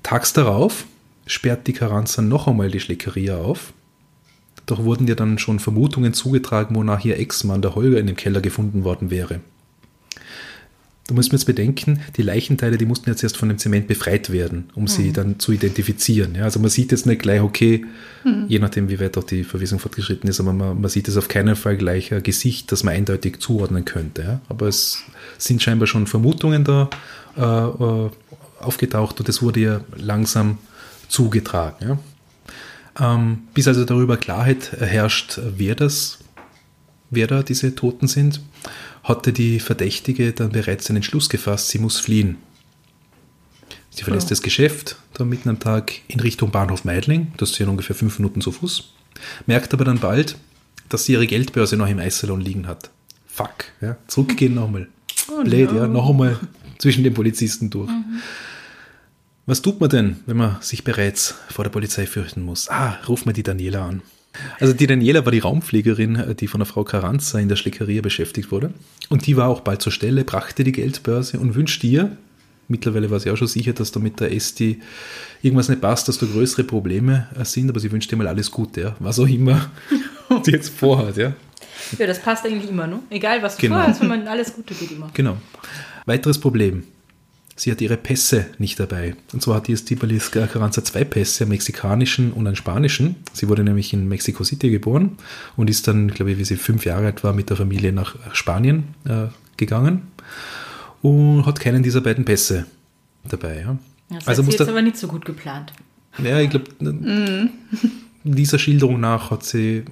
[0.03, 0.85] Tags darauf
[1.25, 3.73] sperrt die Carranza noch einmal die Schleckeria auf.
[4.67, 8.39] Doch wurden dir dann schon Vermutungen zugetragen, wonach ihr Ex-Mann, der Holger, in dem Keller
[8.39, 9.41] gefunden worden wäre.
[11.07, 14.29] Du musst mir jetzt bedenken, die Leichenteile, die mussten jetzt erst von dem Zement befreit
[14.29, 14.87] werden, um mhm.
[14.87, 16.35] sie dann zu identifizieren.
[16.35, 17.85] Ja, also man sieht jetzt nicht gleich, okay,
[18.25, 18.45] mhm.
[18.49, 21.29] je nachdem, wie weit auch die Verwesung fortgeschritten ist, aber man, man sieht es auf
[21.29, 24.21] keinen Fall gleich ein Gesicht, das man eindeutig zuordnen könnte.
[24.21, 24.41] Ja.
[24.49, 25.01] Aber es
[25.37, 26.89] sind scheinbar schon Vermutungen da
[27.37, 28.09] äh, äh
[28.59, 30.57] aufgetaucht und es wurde ja langsam
[31.07, 31.99] zugetragen.
[32.97, 33.13] Ja.
[33.13, 36.17] Ähm, bis also darüber Klarheit herrscht, wer das,
[37.11, 38.41] wer da diese Toten sind
[39.07, 42.37] hatte die Verdächtige dann bereits den Entschluss gefasst, sie muss fliehen.
[43.89, 44.29] Sie verlässt oh.
[44.29, 48.41] das Geschäft da mitten am Tag in Richtung Bahnhof Meidling, das sind ungefähr fünf Minuten
[48.41, 48.93] zu Fuß,
[49.47, 50.37] merkt aber dann bald,
[50.89, 52.91] dass sie ihre Geldbörse noch im Eissalon liegen hat.
[53.25, 54.87] Fuck, ja, zurückgehen nochmal.
[55.29, 55.79] Oh Blöd, no.
[55.79, 56.39] ja, noch einmal
[56.77, 57.89] zwischen den Polizisten durch.
[57.89, 58.21] Mhm.
[59.45, 62.69] Was tut man denn, wenn man sich bereits vor der Polizei fürchten muss?
[62.69, 64.01] Ah, ruf mal die Daniela an.
[64.59, 68.01] Also die Daniela war die Raumpflegerin, äh, die von der Frau Carranza in der Schleckeria
[68.01, 68.71] beschäftigt wurde.
[69.09, 72.17] Und die war auch bald zur Stelle, brachte die Geldbörse und wünschte ihr,
[72.67, 74.81] mittlerweile war sie auch schon sicher, dass da mit der Esti
[75.41, 78.51] irgendwas nicht passt, dass da größere Probleme äh, sind, aber sie wünschte ihr mal alles
[78.51, 78.95] Gute, ja.
[78.99, 79.71] was auch immer
[80.43, 81.17] sie jetzt vorhat.
[81.17, 81.33] Ja.
[81.97, 82.99] ja, das passt eigentlich immer, ne?
[83.09, 83.75] Egal was du genau.
[83.75, 85.09] vorhast, wenn man alles Gute geht immer.
[85.13, 85.37] Genau.
[86.05, 86.83] Weiteres Problem.
[87.59, 89.15] Sie hat ihre Pässe nicht dabei.
[89.33, 93.15] Und zwar hat die Estibalis Carranza zwei Pässe, einen mexikanischen und einen spanischen.
[93.33, 95.17] Sie wurde nämlich in Mexico City geboren
[95.55, 98.15] und ist dann, glaube ich, wie sie fünf Jahre alt war, mit der Familie nach
[98.33, 99.25] Spanien äh,
[99.57, 100.03] gegangen
[101.01, 102.67] und hat keinen dieser beiden Pässe
[103.27, 103.61] dabei.
[103.61, 103.77] Ja.
[104.09, 105.73] Das also hat sie jetzt aber nicht so gut geplant.
[106.23, 107.49] Ja, ich glaube, mm.
[108.23, 109.83] dieser Schilderung nach hat sie, äh,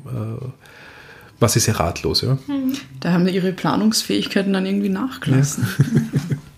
[1.39, 2.21] war sie sehr ratlos.
[2.21, 2.37] Ja.
[2.99, 5.67] Da haben ihre Planungsfähigkeiten dann irgendwie nachgelassen.
[5.79, 6.37] Ja.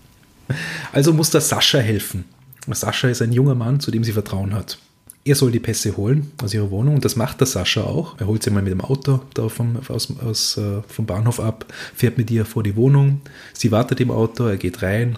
[0.92, 2.26] Also muss der Sascha helfen.
[2.70, 4.78] Sascha ist ein junger Mann, zu dem sie Vertrauen hat.
[5.24, 8.18] Er soll die Pässe holen aus ihrer Wohnung und das macht der Sascha auch.
[8.18, 11.66] Er holt sie mal mit dem Auto da vom, aus, aus, äh, vom Bahnhof ab,
[11.94, 13.22] fährt mit ihr vor die Wohnung.
[13.54, 15.18] Sie wartet im Auto, er geht rein,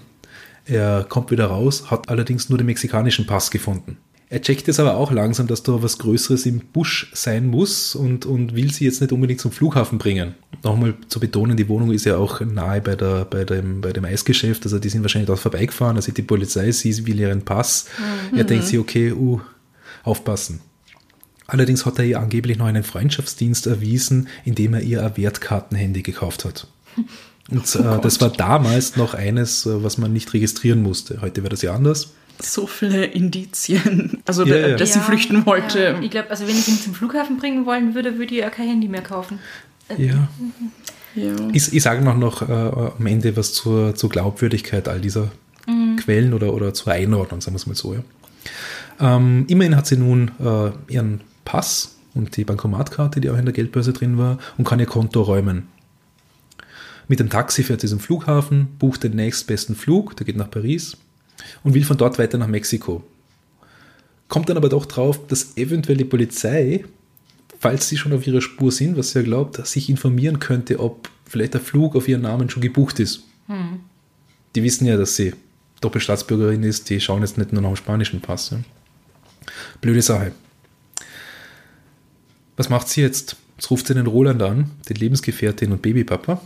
[0.66, 3.98] er kommt wieder raus, hat allerdings nur den mexikanischen Pass gefunden.
[4.32, 8.28] Er checkt es aber auch langsam, dass da was Größeres im Busch sein muss und,
[8.28, 10.36] und will sie jetzt nicht unbedingt zum Flughafen bringen.
[10.64, 14.06] Nochmal zu betonen, die Wohnung ist ja auch nahe bei, der, bei, dem, bei dem
[14.06, 17.88] Eisgeschäft, also die sind wahrscheinlich dort vorbeigefahren, da sieht die Polizei, sie will ihren Pass.
[18.32, 18.38] Mhm.
[18.38, 19.42] Er denkt sich, okay, uh,
[20.04, 20.62] aufpassen.
[21.48, 26.46] Allerdings hat er ihr angeblich noch einen Freundschaftsdienst erwiesen, indem er ihr ein Wertkartenhandy gekauft
[26.46, 26.68] hat.
[27.50, 31.22] Und äh, oh das war damals noch eines, äh, was man nicht registrieren musste.
[31.22, 34.76] Heute wäre das ja anders so viele Indizien, also ja, ja.
[34.78, 35.80] dass sie flüchten wollte.
[35.80, 36.00] Ja.
[36.00, 38.68] Ich glaube, also wenn ich ihn zum Flughafen bringen wollen würde, würde ich ja kein
[38.68, 39.40] Handy mehr kaufen.
[39.90, 40.28] Äh, ja.
[41.16, 41.36] ja.
[41.52, 45.32] Ich, ich sage noch, noch äh, am Ende was zur, zur Glaubwürdigkeit all dieser
[45.68, 45.98] mhm.
[45.98, 47.94] Quellen oder, oder zur Einordnung, sagen wir es mal so.
[47.94, 48.04] Ja.
[49.00, 53.54] Ähm, immerhin hat sie nun äh, ihren Pass und die Bankomatkarte, die auch in der
[53.54, 55.68] Geldbörse drin war, und kann ihr Konto räumen.
[57.08, 60.96] Mit dem Taxi fährt sie zum Flughafen, bucht den nächstbesten Flug, der geht nach Paris
[61.64, 63.04] und will von dort weiter nach Mexiko.
[64.28, 66.86] Kommt dann aber doch drauf, dass eventuell die Polizei,
[67.60, 71.10] falls sie schon auf ihrer Spur sind, was sie ja glaubt, sich informieren könnte, ob
[71.26, 73.24] vielleicht der Flug auf ihren Namen schon gebucht ist.
[73.48, 73.80] Hm.
[74.56, 75.34] Die wissen ja, dass sie
[75.82, 78.52] Doppelstaatsbürgerin ist, die schauen jetzt nicht nur nach dem spanischen Pass.
[78.52, 78.60] Ja.
[79.82, 80.32] Blöde Sache.
[82.58, 83.38] Was macht sie jetzt?
[83.56, 86.42] Jetzt ruft sie den Roland an, den Lebensgefährtin und Babypapa,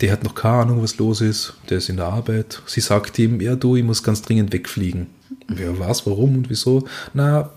[0.00, 1.54] der hat noch keine Ahnung, was los ist.
[1.70, 2.62] Der ist in der Arbeit.
[2.66, 5.06] Sie sagt ihm, ja du, ich muss ganz dringend wegfliegen.
[5.48, 6.86] Wer was, warum und wieso?
[7.12, 7.50] Na,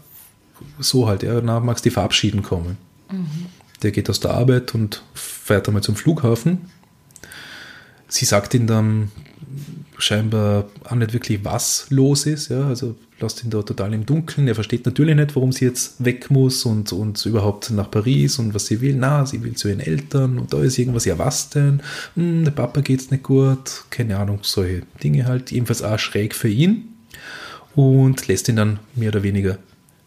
[0.79, 2.77] so halt, ja, na, magst die verabschieden kommen.
[3.11, 3.47] Mhm.
[3.81, 6.69] Der geht aus der Arbeit und fährt einmal zum Flughafen.
[8.07, 9.11] Sie sagt ihm dann,
[9.97, 12.49] scheinbar auch nicht wirklich, was los ist.
[12.49, 12.67] Ja?
[12.67, 14.47] Also lasst ihn da total im Dunkeln.
[14.47, 18.53] Er versteht natürlich nicht, warum sie jetzt weg muss und, und überhaupt nach Paris und
[18.53, 18.95] was sie will.
[18.95, 21.05] Na, sie will zu ihren Eltern und da ist irgendwas.
[21.05, 21.81] Ja, was denn?
[22.15, 23.83] Hm, der Papa geht's nicht gut.
[23.89, 25.51] Keine Ahnung, solche Dinge halt.
[25.51, 26.89] Jedenfalls auch schräg für ihn
[27.75, 29.57] und lässt ihn dann mehr oder weniger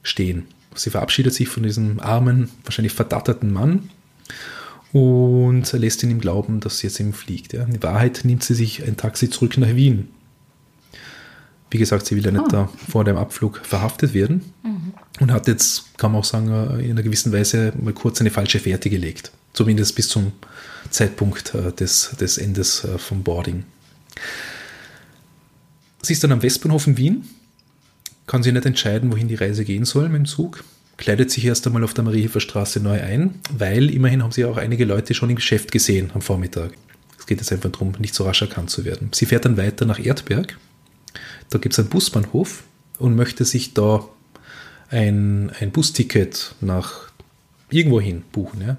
[0.03, 0.44] stehen.
[0.74, 3.90] Sie verabschiedet sich von diesem armen, wahrscheinlich verdatterten Mann
[4.92, 7.53] und lässt ihn ihm glauben, dass sie jetzt eben fliegt.
[7.53, 7.64] Ja.
[7.64, 10.09] In Wahrheit nimmt sie sich ein Taxi zurück nach Wien.
[11.70, 12.48] Wie gesagt, sie will ja nicht oh.
[12.48, 14.53] da vor dem Abflug verhaftet werden.
[14.64, 14.94] Mhm.
[15.20, 18.31] Und hat jetzt, kann man auch sagen, äh, in einer gewissen Weise mal kurz eine
[18.31, 19.31] falsche Fährte gelegt.
[19.53, 20.33] Zumindest bis zum
[20.90, 23.64] Zeitpunkt äh, des, des Endes äh, vom Boarding.
[26.03, 27.24] Sie ist dann am Westbahnhof in Wien,
[28.26, 30.64] kann sich nicht entscheiden, wohin die Reise gehen soll mit dem Zug,
[31.00, 34.58] kleidet sich erst einmal auf der Mariehilfer Straße neu ein, weil immerhin haben sie auch
[34.58, 36.72] einige Leute schon im Geschäft gesehen am Vormittag.
[37.18, 39.08] Es geht jetzt einfach darum, nicht so rasch erkannt zu werden.
[39.12, 40.58] Sie fährt dann weiter nach Erdberg.
[41.48, 42.64] Da gibt es einen Busbahnhof
[42.98, 44.06] und möchte sich da
[44.90, 47.10] ein, ein Busticket nach
[47.70, 48.60] irgendwohin buchen.
[48.60, 48.76] Ja?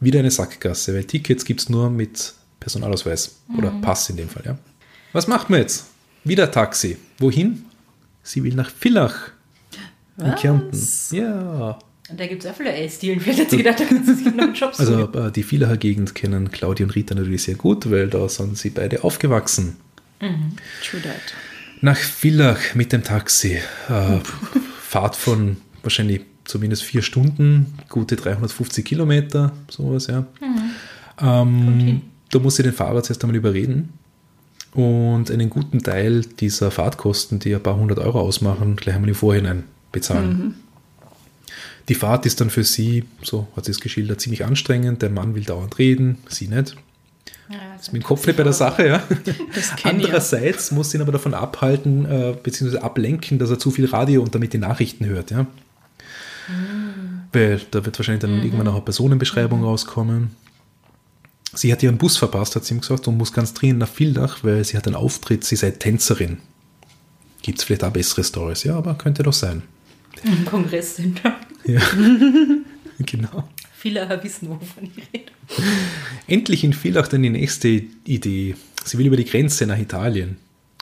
[0.00, 4.42] Wieder eine Sackgasse, weil Tickets gibt es nur mit Personalausweis oder Pass in dem Fall.
[4.44, 4.58] Ja?
[5.12, 5.86] Was macht man jetzt?
[6.24, 6.96] Wieder Taxi.
[7.18, 7.66] Wohin?
[8.24, 9.31] Sie will nach Villach
[10.18, 10.78] in Kärnten.
[11.12, 11.78] Ja.
[12.10, 13.20] Und da gibt es auch viele Eisdielen.
[13.20, 14.94] Vielleicht hat sie gedacht, da kannst du sich noch einen Job suchen.
[14.94, 18.58] Also äh, die Villacher Gegend kennen Claudia und Rita natürlich sehr gut, weil da sind
[18.58, 19.76] sie beide aufgewachsen.
[20.20, 21.34] True that.
[21.80, 23.58] Nach Villach mit dem Taxi.
[23.88, 24.18] Äh,
[24.80, 30.26] Fahrt von wahrscheinlich zumindest vier Stunden, gute 350 Kilometer, sowas, ja.
[31.20, 33.94] Ähm, da muss sie den Fahrer zuerst einmal überreden
[34.74, 39.14] und einen guten Teil dieser Fahrtkosten, die ein paar hundert Euro ausmachen, gleich einmal im
[39.14, 40.54] Vorhinein bezahlen.
[41.88, 45.02] Die Fahrt ist dann für sie, so hat sie es geschildert, ziemlich anstrengend.
[45.02, 46.76] Der Mann will dauernd reden, sie nicht.
[47.48, 49.02] Ja, Ist mit dem Kopf nicht bei der Sache, ja.
[49.54, 49.72] Das.
[49.82, 54.34] Andererseits muss ihn aber davon abhalten, äh, beziehungsweise ablenken, dass er zu viel Radio und
[54.34, 55.46] damit die Nachrichten hört, ja.
[57.32, 60.36] Weil da wird wahrscheinlich dann irgendwann auch eine Personenbeschreibung rauskommen.
[61.54, 64.38] Sie hat ihren Bus verpasst, hat sie ihm gesagt, und muss ganz dringend nach Vildach,
[64.42, 66.38] weil sie hat einen Auftritt, sie sei Tänzerin.
[67.42, 68.64] Gibt es vielleicht auch bessere Stories?
[68.64, 69.62] Ja, aber könnte doch sein.
[70.24, 71.20] Im Kongress sind.
[71.64, 71.80] Ja.
[72.98, 73.48] genau.
[73.82, 75.32] Viele wissen, wovon ich rede.
[76.28, 78.54] Endlich in Villach dann die nächste Idee.
[78.84, 80.36] Sie will über die Grenze nach Italien.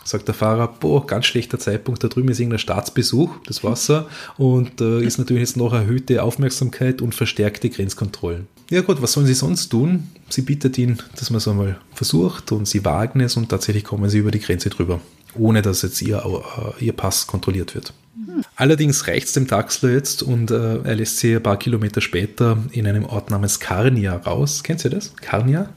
[0.04, 4.80] Sagt der Fahrer, boah, ganz schlechter Zeitpunkt, da drüben ist irgendein Staatsbesuch, das Wasser, und
[4.80, 8.46] äh, ist natürlich jetzt noch erhöhte Aufmerksamkeit und verstärkte Grenzkontrollen.
[8.70, 10.08] Ja gut, was sollen sie sonst tun?
[10.28, 14.08] Sie bittet ihn, dass man es einmal versucht und sie wagen es und tatsächlich kommen
[14.08, 15.00] sie über die Grenze drüber,
[15.34, 17.92] ohne dass jetzt ihr, äh, ihr Pass kontrolliert wird.
[18.56, 22.58] Allerdings reicht es dem Taxler jetzt und äh, er lässt sie ein paar Kilometer später
[22.72, 24.62] in einem Ort namens Carnia raus.
[24.62, 25.14] Kennt ihr das?
[25.16, 25.70] Carnia?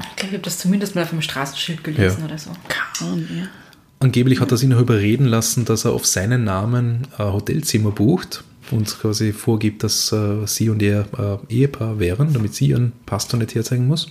[0.00, 2.24] Ich glaube, ich habe das zumindest mal auf dem Straßenschild gelesen Ja.
[2.26, 2.50] oder so.
[2.98, 3.46] Kaum, ja.
[4.00, 8.44] Angeblich hat er sich noch überreden lassen, dass er auf seinen Namen ein Hotelzimmer bucht
[8.70, 11.06] und quasi vorgibt, dass äh, sie und er
[11.48, 14.08] äh, Ehepaar wären, damit sie ihren Pass dann nicht herzeigen muss.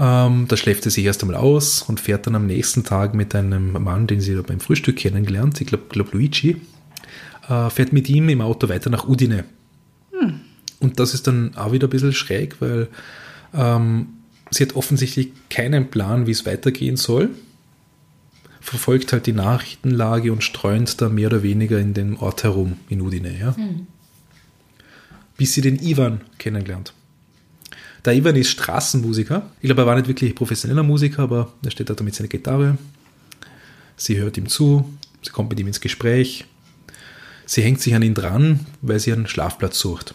[0.00, 3.34] Ähm, da schläft er sich erst einmal aus und fährt dann am nächsten Tag mit
[3.34, 6.56] einem Mann, den sie da beim Frühstück kennengelernt, ich glaube glaub Luigi,
[7.48, 9.44] äh, fährt mit ihm im Auto weiter nach Udine.
[10.80, 12.88] Und das ist dann auch wieder ein bisschen schräg, weil
[13.52, 14.08] ähm,
[14.50, 17.28] sie hat offensichtlich keinen Plan, wie es weitergehen soll.
[18.62, 23.02] Verfolgt halt die Nachrichtenlage und streunt da mehr oder weniger in dem Ort herum, in
[23.02, 23.38] Udine.
[23.38, 23.54] Ja?
[25.36, 26.94] Bis sie den Ivan kennenlernt.
[28.04, 29.50] Der Ivan ist Straßenmusiker.
[29.60, 32.78] Ich glaube, er war nicht wirklich professioneller Musiker, aber er steht da mit seiner Gitarre.
[33.96, 34.88] Sie hört ihm zu,
[35.22, 36.46] sie kommt mit ihm ins Gespräch.
[37.44, 40.14] Sie hängt sich an ihn dran, weil sie einen Schlafplatz sucht.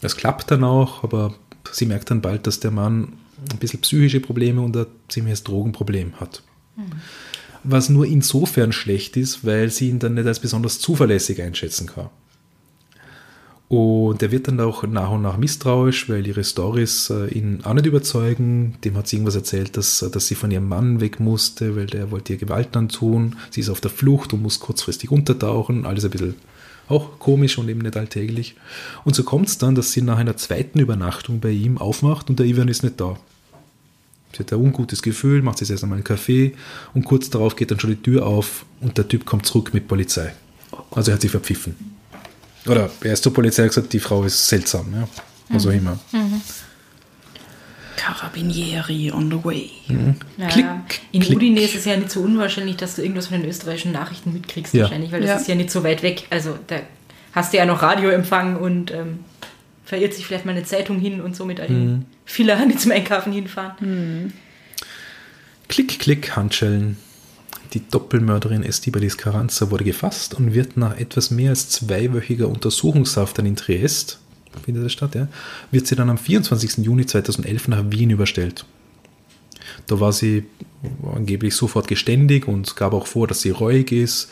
[0.00, 1.34] Das klappt dann auch, aber
[1.72, 3.14] sie merkt dann bald, dass der Mann
[3.50, 6.42] ein bisschen psychische Probleme und ein ziemliches Drogenproblem hat.
[7.64, 12.08] Was nur insofern schlecht ist, weil sie ihn dann nicht als besonders zuverlässig einschätzen kann.
[13.68, 17.74] Und er wird dann auch nach und nach misstrauisch, weil ihre Stories äh, ihn auch
[17.74, 18.76] nicht überzeugen.
[18.84, 21.86] Dem hat sie irgendwas erzählt, dass, äh, dass sie von ihrem Mann weg musste, weil
[21.86, 23.36] der wollte ihr Gewalt antun.
[23.50, 25.84] Sie ist auf der Flucht und muss kurzfristig untertauchen.
[25.84, 26.34] Alles ein bisschen
[26.88, 28.54] auch komisch und eben nicht alltäglich.
[29.04, 32.38] Und so kommt es dann, dass sie nach einer zweiten Übernachtung bei ihm aufmacht und
[32.38, 33.18] der Ivan ist nicht da.
[34.32, 36.54] Sie hat ein ungutes Gefühl, macht sich erst einmal einen Kaffee
[36.94, 39.88] und kurz darauf geht dann schon die Tür auf und der Typ kommt zurück mit
[39.88, 40.34] Polizei.
[40.92, 41.95] Also er hat sie verpfiffen.
[42.68, 45.08] Oder er ist zur Polizei und gesagt, die Frau ist seltsam, ja.
[45.48, 45.98] Was auch immer.
[47.96, 49.70] Carabinieri on the way.
[50.36, 50.66] Ja, Klick,
[51.12, 51.36] in klick.
[51.36, 54.74] Udine ist es ja nicht so unwahrscheinlich, dass du irgendwas von den österreichischen Nachrichten mitkriegst,
[54.74, 54.82] Ja.
[54.82, 55.36] wahrscheinlich, weil das Ja.
[55.36, 56.24] ist ja nicht so weit weg.
[56.30, 56.80] Also da
[57.32, 59.20] hast du ja noch Radioempfang und ähm,
[59.84, 62.90] verirrt sich vielleicht mal eine Zeitung hin und so mit all den Vielen, die zum
[62.92, 64.32] Einkaufen hinfahren.
[65.68, 66.96] Klick, klick, Handschellen.
[67.72, 73.46] Die Doppelmörderin Estibalis Carranza wurde gefasst und wird nach etwas mehr als zweiwöchiger Untersuchungshaft dann
[73.46, 74.18] in Triest,
[74.64, 75.28] findet das statt, ja,
[75.70, 76.78] wird sie dann am 24.
[76.78, 78.64] Juni 2011 nach Wien überstellt.
[79.86, 80.44] Da war sie
[81.14, 84.30] angeblich sofort geständig und gab auch vor, dass sie reuig ist,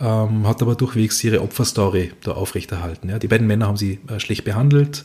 [0.00, 3.08] ähm, hat aber durchwegs ihre Opferstory da aufrechterhalten.
[3.10, 3.18] Ja.
[3.18, 5.04] Die beiden Männer haben sie äh, schlecht behandelt.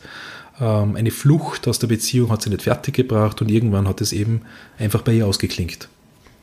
[0.60, 4.42] Ähm, eine Flucht aus der Beziehung hat sie nicht fertiggebracht und irgendwann hat es eben
[4.80, 5.90] einfach bei ihr ausgeklingt.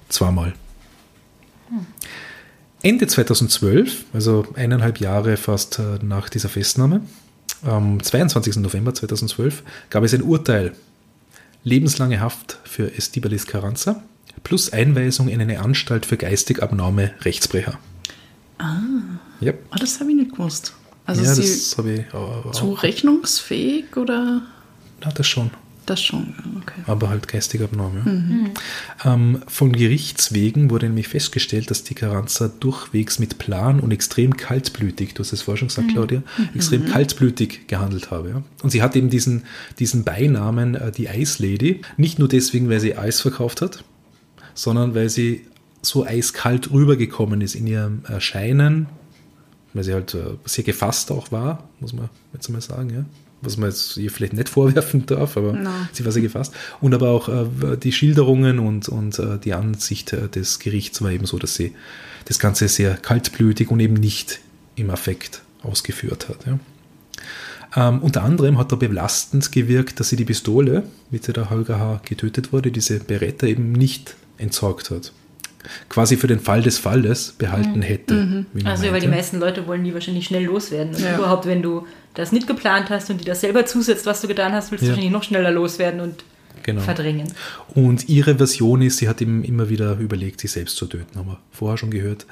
[0.08, 0.52] Zweimal.
[2.82, 7.02] Ende 2012, also eineinhalb Jahre fast äh, nach dieser Festnahme,
[7.64, 8.56] am 22.
[8.56, 10.72] November 2012, gab es ein Urteil.
[11.64, 14.02] Lebenslange Haft für Estibalis Carranza
[14.42, 17.78] plus Einweisung in eine Anstalt für geistig abnorme Rechtsbrecher.
[18.58, 18.80] Ah,
[19.40, 19.66] Yep.
[19.72, 20.74] oh, das habe ich nicht gewusst.
[21.06, 22.50] Also ja, sie das habe ich auch.
[22.52, 24.42] zurechnungsfähig oder
[25.04, 25.50] Na, das schon.
[25.86, 26.34] Das schon?
[26.36, 26.80] ja, Okay.
[26.86, 28.52] aber halt geistig abnorm.
[29.04, 29.14] Ja.
[29.14, 35.14] Ähm, von Gerichtswegen wurde nämlich festgestellt, dass die Carranza durchwegs mit Plan und extrem kaltblütig,
[35.14, 36.22] du hast es vorher schon gesagt, Claudia,
[36.54, 38.30] extrem kaltblütig gehandelt habe.
[38.30, 38.42] Ja.
[38.62, 39.44] Und sie hat eben diesen,
[39.78, 43.84] diesen Beinamen, äh, die Ice Lady, nicht nur deswegen, weil sie Eis verkauft hat,
[44.54, 45.46] sondern weil sie
[45.82, 48.86] so eiskalt rübergekommen ist in ihrem Erscheinen,
[49.74, 53.04] weil sie halt äh, sehr gefasst auch war, muss man jetzt mal sagen, ja.
[53.42, 55.88] Was man jetzt ihr vielleicht nicht vorwerfen darf, aber Na.
[55.92, 56.54] sie war sehr gefasst.
[56.80, 61.10] Und aber auch äh, die Schilderungen und, und äh, die Ansicht äh, des Gerichts war
[61.10, 61.74] eben so, dass sie
[62.24, 64.40] das Ganze sehr kaltblütig und eben nicht
[64.76, 66.46] im Affekt ausgeführt hat.
[66.46, 66.58] Ja.
[67.74, 71.78] Ähm, unter anderem hat da belastend gewirkt, dass sie die Pistole, mit der der Holger
[71.78, 72.00] H.
[72.04, 75.12] getötet wurde, diese Beretta eben nicht entsorgt hat.
[75.88, 78.44] Quasi für den Fall des Falles behalten hätte.
[78.52, 79.08] wie man Also, weil die meinte.
[79.16, 80.94] meisten Leute wollen die wahrscheinlich schnell loswerden.
[80.94, 81.16] Und Ja.
[81.16, 84.52] überhaupt, wenn du das nicht geplant hast und dir das selber zusetzt, was du getan
[84.52, 84.92] hast, willst du Ja.
[84.92, 86.24] wahrscheinlich noch schneller loswerden und
[86.62, 86.82] Genau.
[86.82, 87.26] verdrängen.
[87.74, 91.28] Und ihre Version ist, sie hat ihm immer wieder überlegt, sich selbst zu töten, haben
[91.28, 92.26] wir vorher schon gehört.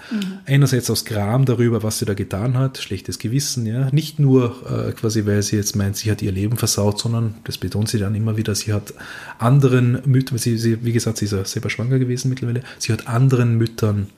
[0.47, 3.89] Einerseits aus Gram darüber, was sie da getan hat, schlechtes Gewissen, ja.
[3.91, 7.59] Nicht nur äh, quasi, weil sie jetzt meint, sie hat ihr Leben versaut, sondern, das
[7.59, 8.95] betont sie dann immer wieder, sie hat
[9.39, 13.09] anderen Müttern, sie, sie, wie gesagt, sie ist ja selber schwanger gewesen mittlerweile, sie hat
[13.09, 14.09] anderen Müttern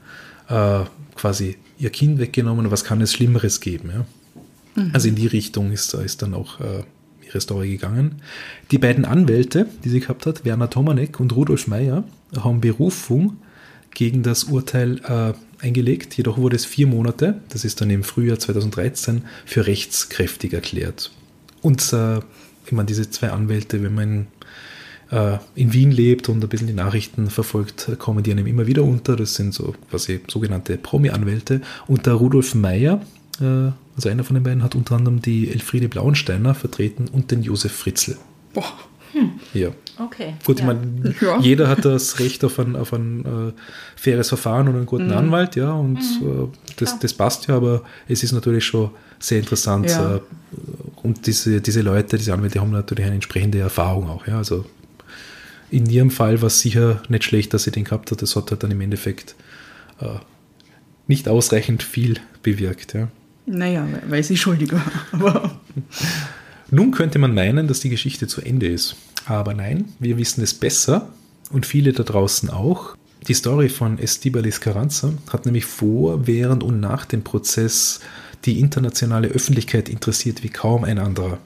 [0.48, 0.80] äh,
[1.16, 4.04] quasi ihr Kind weggenommen, was kann es Schlimmeres geben, ja.
[4.94, 6.82] Also in die Richtung ist, ist dann auch äh,
[7.33, 8.23] ihre Story gegangen.
[8.71, 12.05] Die beiden Anwälte, die sie gehabt hat, Werner Tomanek und Rudolf Meyer,
[12.37, 13.38] haben Berufung
[13.95, 16.16] gegen das Urteil äh, eingelegt.
[16.16, 21.11] Jedoch wurde es vier Monate, das ist dann im Frühjahr 2013, für rechtskräftig erklärt.
[21.61, 22.18] Und äh,
[22.66, 24.27] ich meine, diese zwei Anwälte, wenn man
[25.11, 28.66] in, äh, in Wien lebt und ein bisschen die Nachrichten verfolgt, kommen die einem immer
[28.66, 29.16] wieder unter.
[29.16, 31.61] Das sind so quasi sogenannte Promi-Anwälte.
[31.87, 33.03] Und der Rudolf Meyer,
[33.40, 37.42] äh, also einer von den beiden, hat unter anderem die Elfriede Blauensteiner vertreten und den
[37.42, 38.16] Josef Fritzl.
[38.55, 38.72] Boah.
[39.52, 39.68] Ja.
[39.98, 40.35] Okay.
[40.44, 40.62] Gut, ja.
[40.62, 41.38] ich meine, Ja.
[41.40, 43.52] jeder hat das Recht auf ein, auf ein äh,
[43.96, 48.22] faires Verfahren und einen guten Anwalt, ja, und äh, das, das passt ja, aber es
[48.22, 49.90] ist natürlich schon sehr interessant.
[49.90, 50.16] Ja.
[50.16, 50.20] Äh,
[51.02, 54.38] und diese, diese Leute, diese Anwälte haben natürlich eine entsprechende Erfahrung auch, ja.
[54.38, 54.64] Also
[55.70, 58.20] in ihrem Fall war es sicher nicht schlecht, dass sie den gehabt hat.
[58.20, 59.35] Das hat halt dann im Endeffekt
[60.00, 60.07] äh,
[61.07, 63.09] nicht ausreichend viel bewirkt, ja.
[63.46, 64.72] Naja, weil sie schuldig
[65.12, 65.61] war.
[66.70, 68.96] Nun könnte man meinen, dass die Geschichte zu Ende ist.
[69.26, 71.11] Aber nein, wir wissen es besser
[71.50, 72.96] und viele da draußen auch.
[73.28, 78.00] Die Story von Estibalis Carranza hat nämlich vor, während und nach dem Prozess
[78.44, 81.38] die internationale Öffentlichkeit interessiert wie kaum ein anderer.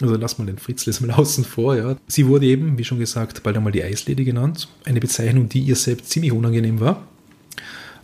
[0.00, 1.96] Also lass mal den Fritzl jetzt mal außen vor, ja.
[2.06, 4.68] Sie wurde eben, wie schon gesagt, bald einmal die Eislady genannt.
[4.84, 7.06] Eine Bezeichnung, die ihr selbst ziemlich unangenehm war.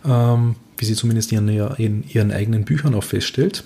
[0.05, 3.63] Ähm, wie sie zumindest in ihren, in ihren eigenen Büchern auch feststellt.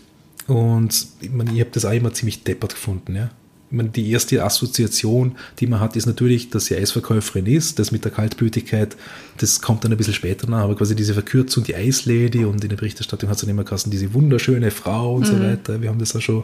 [0.47, 3.15] Und ich, meine, ich habe das auch immer ziemlich deppert gefunden.
[3.15, 3.31] Ja.
[3.71, 7.79] Ich meine, die erste Assoziation, die man hat, ist natürlich, dass sie Eisverkäuferin ist.
[7.79, 8.97] Das mit der Kaltblütigkeit,
[9.37, 10.63] das kommt dann ein bisschen später nach.
[10.63, 13.89] Aber quasi diese Verkürzung, die Eislady und in der Berichterstattung hat es dann immer geheißen,
[13.89, 15.81] diese wunderschöne Frau und so weiter.
[15.81, 16.43] Wir haben das auch schon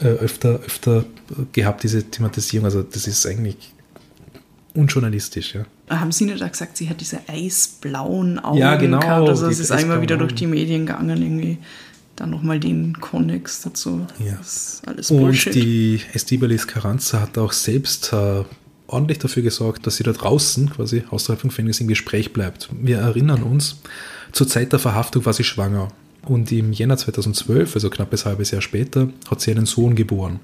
[0.00, 1.06] äh, öfter, öfter
[1.52, 2.66] gehabt, diese Thematisierung.
[2.66, 3.56] Also das ist eigentlich
[4.76, 5.54] unjournalistisch.
[5.54, 5.98] Ja.
[6.00, 9.28] haben Sie nicht auch gesagt, sie hat diese eisblauen Augen Ja, genau, gehabt?
[9.28, 11.58] Also es ist einmal wieder durch die Medien gegangen, irgendwie.
[12.16, 14.06] Dann nochmal den Konnex dazu.
[14.24, 14.36] Ja.
[14.38, 15.54] Das ist alles Und Bullshit.
[15.54, 18.42] die Estibalis Carranza hat auch selbst äh,
[18.86, 22.70] ordentlich dafür gesorgt, dass sie da draußen, quasi außerhalb vom Gefängnis, im Gespräch bleibt.
[22.80, 23.80] Wir erinnern uns,
[24.32, 25.88] zur Zeit der Verhaftung war sie schwanger.
[26.22, 30.40] Und im Jänner 2012, also knappes halbes Jahr später, hat sie einen Sohn geboren.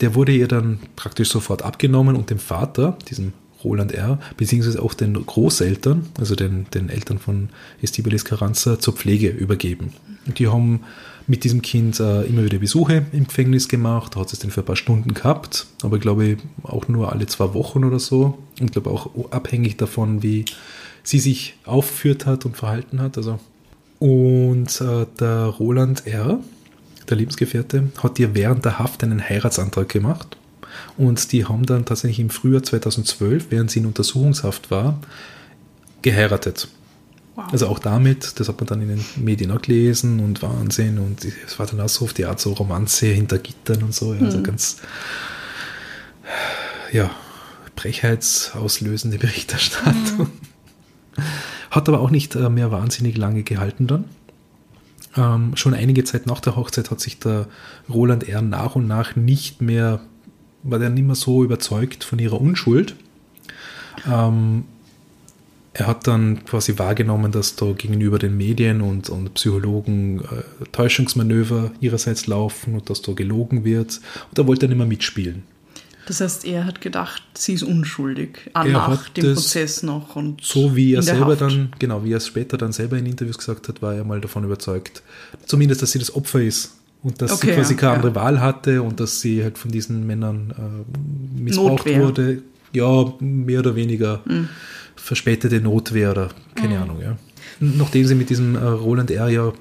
[0.00, 3.32] Der wurde ihr dann praktisch sofort abgenommen und dem Vater, diesem
[3.62, 7.48] Roland R., beziehungsweise auch den Großeltern, also den, den Eltern von
[7.80, 9.94] Estibalis Carranza, zur Pflege übergeben.
[10.26, 10.80] Und die haben
[11.26, 14.60] mit diesem Kind äh, immer wieder Besuche im Gefängnis gemacht, da hat es den für
[14.60, 18.38] ein paar Stunden gehabt, aber glaube ich auch nur alle zwei Wochen oder so.
[18.60, 20.44] Und glaube auch abhängig davon, wie
[21.02, 23.16] sie sich aufgeführt hat und verhalten hat.
[23.16, 23.38] Also.
[23.98, 26.40] Und äh, der Roland R.,
[27.08, 30.36] der Lebensgefährte, hat ihr während der Haft einen Heiratsantrag gemacht.
[30.96, 34.98] Und die haben dann tatsächlich im Frühjahr 2012, während sie in Untersuchungshaft war,
[36.02, 36.68] geheiratet.
[37.34, 37.46] Wow.
[37.50, 41.24] Also auch damit, das hat man dann in den Medien auch gelesen und Wahnsinn und
[41.24, 44.20] es war dann auch so auf die Art so Romanze hinter Gittern und so, ja,
[44.20, 44.76] also ganz
[46.92, 47.10] ja,
[47.74, 50.30] brechheitsauslösende Berichterstattung.
[51.70, 54.04] Hat aber auch nicht äh, mehr wahnsinnig lange gehalten dann.
[55.16, 57.46] Ähm, schon einige Zeit nach der Hochzeit hat sich der
[57.88, 58.42] Roland R.
[58.42, 60.00] nach und nach nicht mehr,
[60.62, 62.96] war der nicht mehr so überzeugt von ihrer Unschuld.
[64.10, 64.64] Ähm,
[65.72, 71.72] er hat dann quasi wahrgenommen, dass da gegenüber den Medien und, und Psychologen äh, Täuschungsmanöver
[71.80, 74.00] ihrerseits laufen und dass da gelogen wird.
[74.28, 75.42] Und da wollte er nicht mehr mitspielen.
[76.06, 79.82] Das heißt, er hat gedacht, sie ist unschuldig ah, Er nach hat dem das Prozess
[79.82, 80.16] noch.
[80.16, 81.40] Und So wie er selber Haft.
[81.40, 84.20] dann, genau, wie er es später dann selber in Interviews gesagt hat, war er mal
[84.20, 85.02] davon überzeugt,
[85.46, 87.96] zumindest, dass sie das Opfer ist und dass sie Okay, quasi ja, keine ja.
[87.96, 92.00] andere Wahl hatte und dass sie halt von diesen Männern äh, missbraucht Notwehr.
[92.02, 92.42] wurde.
[92.72, 94.48] Ja, mehr oder weniger Mhm.
[94.96, 97.16] verspätete Notwehr oder keine Ahnung, ja.
[97.60, 99.28] Nachdem sie mit diesem äh, Roland R.
[99.28, 99.52] ja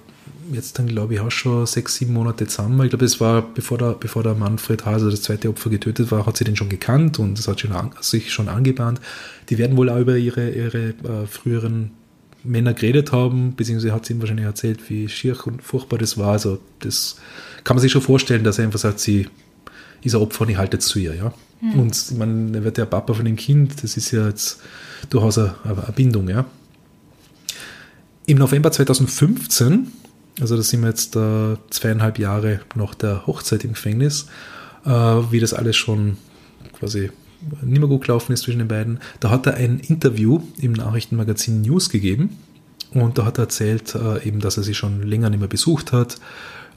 [0.51, 2.81] jetzt dann, glaube ich, auch schon sechs, sieben Monate zusammen.
[2.83, 6.25] Ich glaube, es war, bevor der, bevor der Manfred Hase, das zweite Opfer, getötet war,
[6.25, 8.99] hat sie den schon gekannt und es hat schon an, sich schon angebahnt.
[9.49, 11.91] Die werden wohl auch über ihre, ihre äh, früheren
[12.43, 16.33] Männer geredet haben, beziehungsweise hat sie ihm wahrscheinlich erzählt, wie schier und furchtbar das war.
[16.33, 17.17] Also, das
[17.63, 19.27] kann man sich schon vorstellen, dass er einfach sagt, sie
[20.03, 21.33] ist ein Opfer und ich halte zu ihr, ja.
[21.77, 24.59] Und ich meine, er wird der Papa von dem Kind, das ist ja jetzt
[25.09, 26.45] durchaus eine, eine Bindung, ja.
[28.25, 29.87] Im November 2015,
[30.39, 34.27] also da sind wir jetzt äh, zweieinhalb Jahre nach der Hochzeit im Gefängnis,
[34.85, 36.17] äh, wie das alles schon
[36.77, 37.11] quasi
[37.61, 41.61] nicht mehr gut gelaufen ist zwischen den beiden, da hat er ein Interview im Nachrichtenmagazin
[41.61, 42.37] News gegeben
[42.93, 45.91] und da hat er erzählt, äh, eben, dass er sie schon länger nicht mehr besucht
[45.91, 46.19] hat.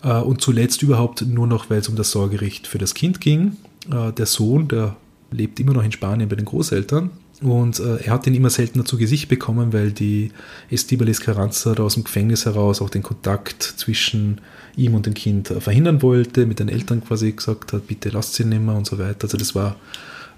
[0.02, 3.57] Äh, und zuletzt überhaupt nur noch, weil es um das Sorgerecht für das Kind ging.
[3.90, 4.96] Äh, der Sohn, der
[5.30, 7.11] lebt immer noch in Spanien bei den Großeltern
[7.43, 10.32] und äh, er hat ihn immer seltener zu Gesicht bekommen, weil die
[10.70, 14.41] Estibalis Carranza da aus dem Gefängnis heraus auch den Kontakt zwischen
[14.76, 18.34] ihm und dem Kind äh, verhindern wollte, mit den Eltern quasi gesagt hat, bitte lasst
[18.34, 19.24] sie nicht mehr und so weiter.
[19.24, 19.76] Also das war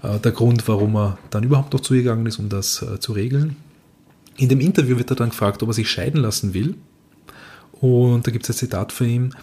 [0.03, 3.55] äh, der Grund, warum er dann überhaupt noch zugegangen ist, um das äh, zu regeln.
[4.35, 6.75] In dem Interview wird er dann gefragt, ob er sich scheiden lassen will.
[7.79, 9.33] Und da gibt es ein Zitat von ihm.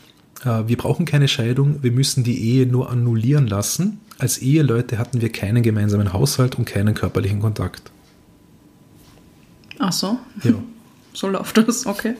[0.44, 4.00] äh, Wir brauchen keine Scheidung, wir müssen die Ehe nur annullieren lassen.
[4.18, 7.90] Als Eheleute hatten wir keinen gemeinsamen Haushalt und keinen körperlichen Kontakt.
[9.78, 10.52] Ach so, Ja,
[11.12, 12.14] so läuft das, okay.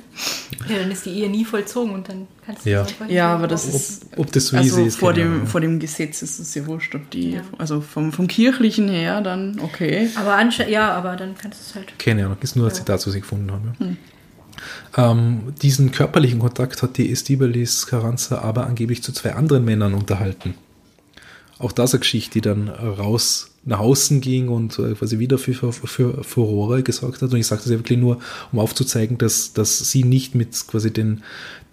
[0.69, 2.87] Ja, dann ist die Ehe nie vollzogen und dann kannst du Ja.
[3.09, 4.97] Ja, aber das ist- ob, ob das so Also easy ist.
[4.99, 7.41] vor dem, vor dem Gesetz ist es ja wurscht, ob die, Ja.
[7.57, 10.11] also vom, vom kirchlichen her dann, okay.
[10.17, 11.99] Aber anscheinend, ja, aber dann kannst du es halt.
[11.99, 12.75] Keine Ahnung, ist nur ein Ja.
[12.75, 13.73] Zitat, was ich gefunden habe.
[13.79, 15.11] Ja.
[15.13, 20.55] Ähm, diesen körperlichen Kontakt hat die Estibalis Carranza aber angeblich zu zwei anderen Männern unterhalten.
[21.59, 25.55] Auch das eine Geschichte, die dann raus nach außen ging und äh, quasi wieder für,
[25.55, 27.33] für, für Furore gesorgt hat.
[27.33, 28.19] Und ich sage das ja wirklich nur,
[28.53, 31.23] um aufzuzeigen, dass, dass sie nicht mit quasi den,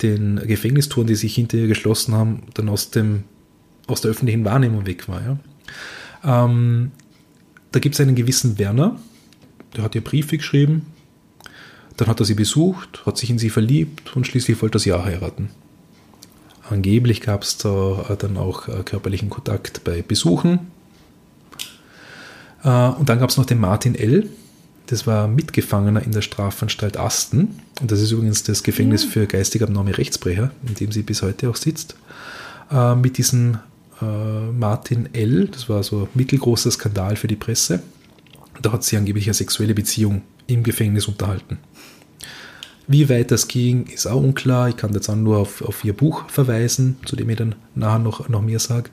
[0.01, 3.25] den Gefängnistoren, die sich hinter ihr geschlossen haben, dann aus, dem,
[3.87, 5.21] aus der öffentlichen Wahrnehmung weg war.
[5.21, 6.45] Ja.
[6.45, 6.91] Ähm,
[7.71, 8.99] da gibt es einen gewissen Werner,
[9.75, 10.87] der hat ihr Briefe geschrieben,
[11.97, 14.93] dann hat er sie besucht, hat sich in sie verliebt und schließlich wollte er sie
[14.93, 15.49] auch heiraten.
[16.69, 20.71] Angeblich gab es da äh, dann auch äh, körperlichen Kontakt bei Besuchen.
[22.63, 24.29] Äh, Und dann gab es noch den Martin L.,
[24.87, 27.59] das war Mitgefangener in der Strafanstalt Asten.
[27.79, 31.49] Und das ist übrigens das Gefängnis für geistig abnorme Rechtsbrecher, in dem sie bis heute
[31.49, 31.95] auch sitzt.
[32.69, 33.59] Äh, Mit diesem
[34.01, 37.81] äh, Martin L., das war so ein mittelgroßer Skandal für die Presse.
[38.61, 41.57] Da hat sie angeblich eine sexuelle Beziehung im Gefängnis unterhalten.
[42.87, 44.69] Wie weit das ging, ist auch unklar.
[44.69, 47.99] Ich kann jetzt auch nur auf, auf ihr Buch verweisen, zu dem ich dann nachher
[47.99, 48.89] noch, noch mehr sage.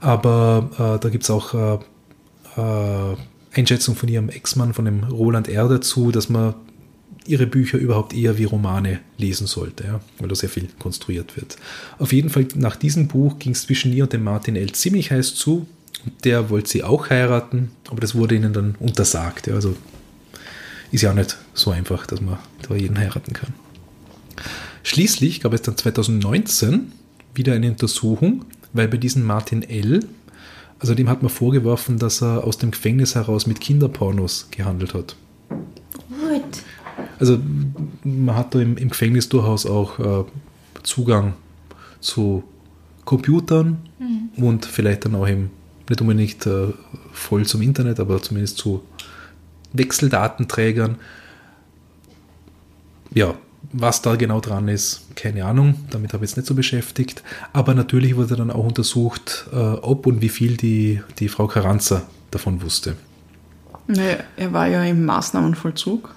[0.00, 1.78] Aber äh, da gibt es auch äh,
[2.56, 3.16] äh,
[3.54, 5.68] Einschätzung von ihrem Ex-Mann, von dem Roland R.
[5.68, 6.54] dazu, dass man
[7.26, 11.56] ihre Bücher überhaupt eher wie Romane lesen sollte, ja, weil da sehr viel konstruiert wird.
[11.98, 14.72] Auf jeden Fall, nach diesem Buch ging es zwischen ihr und dem Martin L.
[14.72, 15.66] ziemlich heiß zu.
[16.22, 19.48] Der wollte sie auch heiraten, aber das wurde ihnen dann untersagt.
[19.48, 19.74] Ja, also
[20.90, 23.54] ist ja auch nicht so einfach, dass man da jeden heiraten kann.
[24.82, 26.92] Schließlich gab es dann 2019
[27.34, 30.06] wieder eine Untersuchung, weil bei diesem Martin L.,
[30.78, 35.16] also dem hat man vorgeworfen, dass er aus dem Gefängnis heraus mit Kinderpornos gehandelt hat.
[35.48, 36.62] Gut.
[37.18, 37.38] Also
[38.04, 40.24] man hat da im, im Gefängnis durchaus auch äh,
[40.82, 41.34] Zugang
[42.00, 42.44] zu
[43.04, 43.78] Computern
[44.36, 45.50] und vielleicht dann auch eben
[45.88, 46.68] nicht unbedingt äh,
[47.12, 48.82] voll zum Internet, aber zumindest zu
[49.78, 50.96] Wechseldatenträgern.
[53.12, 53.34] Ja,
[53.72, 57.22] was da genau dran ist, keine Ahnung, damit habe ich jetzt nicht so beschäftigt.
[57.52, 62.02] Aber natürlich wurde dann auch untersucht, äh, ob und wie viel die, die Frau Carranza
[62.30, 62.96] davon wusste.
[63.86, 66.14] Naja, er war ja im Maßnahmenvollzug.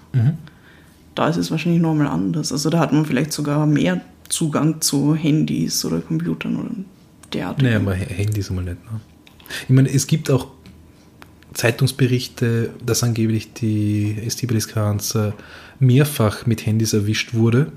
[1.15, 2.51] Da ist es wahrscheinlich nochmal anders.
[2.51, 6.71] Also da hat man vielleicht sogar mehr Zugang zu Handys oder Computern oder
[7.33, 7.67] derartigen.
[7.67, 8.83] Naja, aber Handys einmal nicht.
[8.91, 8.99] Ne?
[9.63, 10.47] Ich meine, es gibt auch
[11.53, 15.33] Zeitungsberichte, dass angeblich die Estibelis Carranza
[15.79, 17.71] mehrfach mit Handys erwischt wurde.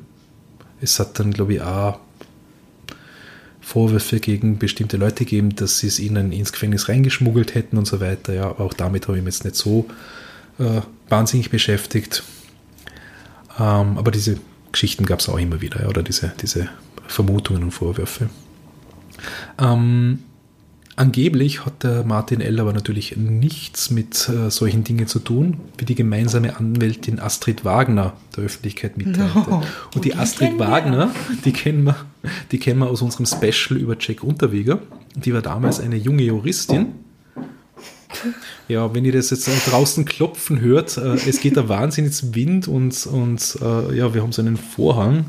[0.81, 1.99] Es hat dann, glaube ich, auch
[3.61, 8.01] Vorwürfe gegen bestimmte Leute gegeben, dass sie es ihnen ins Gefängnis reingeschmuggelt hätten und so
[8.01, 8.35] weiter.
[8.35, 9.87] Ja, aber auch damit habe ich mich jetzt nicht so
[10.59, 12.23] äh, wahnsinnig beschäftigt.
[13.59, 14.39] Ähm, aber diese
[14.73, 16.69] Geschichten gab es auch immer wieder, ja, oder diese, diese
[17.07, 18.29] Vermutungen und Vorwürfe.
[19.59, 20.19] Ähm,
[20.95, 22.61] Angeblich hat der Martin L.
[22.61, 28.13] aber natürlich nichts mit äh, solchen Dingen zu tun, wie die gemeinsame Anwältin Astrid Wagner
[28.37, 29.51] der Öffentlichkeit mitteilte.
[29.51, 29.63] No.
[29.95, 31.11] Und die Astrid Wagner,
[31.47, 31.97] die kennen, wir,
[32.51, 34.81] die kennen wir aus unserem Special über Jack Unterweger.
[35.15, 36.89] Die war damals eine junge Juristin.
[38.69, 43.07] Ja, wenn ihr das jetzt draußen klopfen hört, äh, es geht da wahnsinnig Wind und,
[43.07, 45.25] und äh, ja, wir haben so einen Vorhang,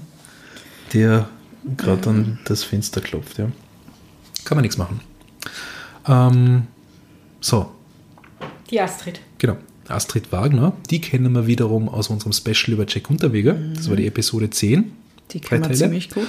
[0.94, 1.30] der
[1.78, 3.38] gerade an das Fenster klopft.
[3.38, 3.50] Ja.
[4.44, 5.00] Kann man nichts machen.
[6.08, 6.64] Ähm,
[7.42, 7.72] so.
[8.70, 9.20] Die Astrid.
[9.38, 9.58] Genau.
[9.88, 13.54] Astrid Wagner, die kennen wir wiederum aus unserem Special über Jack Unterweger.
[13.54, 13.74] Mhm.
[13.76, 14.92] Das war die Episode 10.
[15.32, 16.28] Die kennen wir ziemlich gut.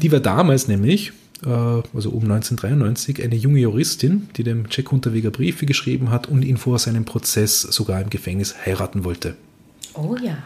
[0.00, 1.12] Die war damals nämlich,
[1.44, 6.44] äh, also um 1993, eine junge Juristin, die dem Jack Unterweger Briefe geschrieben hat und
[6.44, 9.36] ihn vor seinem Prozess sogar im Gefängnis heiraten wollte.
[9.94, 10.38] Oh ja.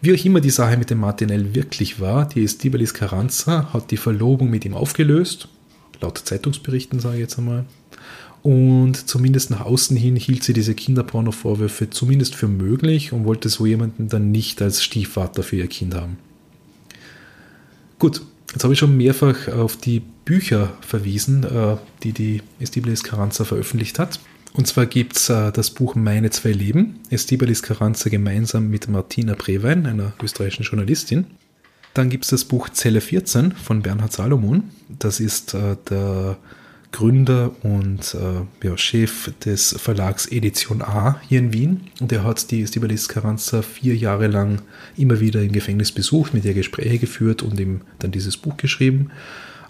[0.00, 3.96] Wie auch immer die Sache mit dem Martinell wirklich war, die Estibalis Carranza hat die
[3.96, 5.48] Verlobung mit ihm aufgelöst
[6.00, 7.64] laut Zeitungsberichten sage ich jetzt einmal.
[8.42, 13.66] Und zumindest nach außen hin hielt sie diese Kinderporno-Vorwürfe zumindest für möglich und wollte so
[13.66, 16.16] jemanden dann nicht als Stiefvater für ihr Kind haben.
[17.98, 18.22] Gut,
[18.52, 23.98] jetzt habe ich schon mehrfach auf die Bücher verwiesen, äh, die die Estibalis Carranza veröffentlicht
[23.98, 24.20] hat.
[24.52, 29.34] Und zwar gibt es äh, das Buch Meine zwei Leben, Estibalis Carranza gemeinsam mit Martina
[29.34, 31.26] Brewein, einer österreichischen Journalistin.
[31.96, 34.64] Dann gibt es das Buch Zelle 14 von Bernhard Salomon.
[34.98, 36.36] Das ist äh, der
[36.92, 41.86] Gründer und äh, ja, Chef des Verlags Edition A hier in Wien.
[41.98, 44.60] Und er hat die Stibalis Carranza vier Jahre lang
[44.98, 49.10] immer wieder im Gefängnis besucht, mit ihr Gespräche geführt und ihm dann dieses Buch geschrieben,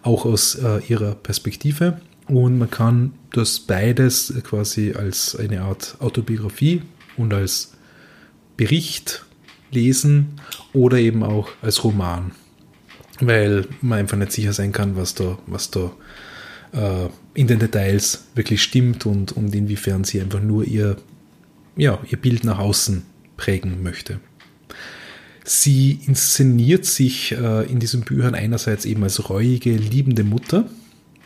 [0.03, 2.01] auch aus äh, ihrer Perspektive.
[2.27, 6.83] Und man kann das beides quasi als eine Art Autobiografie
[7.17, 7.75] und als
[8.57, 9.26] Bericht
[9.71, 10.41] lesen
[10.73, 12.33] oder eben auch als Roman,
[13.21, 15.93] weil man einfach nicht sicher sein kann, was da, was da
[16.73, 20.97] äh, in den Details wirklich stimmt und, und inwiefern sie einfach nur ihr,
[21.77, 23.05] ja, ihr Bild nach außen
[23.37, 24.21] prägen möchte.
[25.45, 30.69] Sie inszeniert sich äh, in diesen Büchern einerseits eben als reuige, liebende Mutter,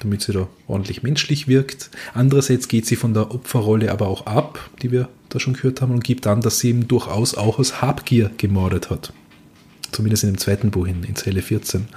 [0.01, 1.91] damit sie da ordentlich menschlich wirkt.
[2.13, 5.93] Andererseits geht sie von der Opferrolle aber auch ab, die wir da schon gehört haben,
[5.93, 9.13] und gibt an, dass sie eben durchaus auch aus Habgier gemordet hat.
[9.93, 11.89] Zumindest in dem zweiten Buch in, in Zelle 14.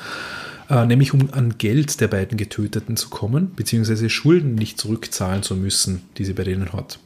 [0.69, 5.55] Äh, nämlich um an Geld der beiden Getöteten zu kommen, beziehungsweise Schulden nicht zurückzahlen zu
[5.55, 6.99] müssen, die sie bei denen hat.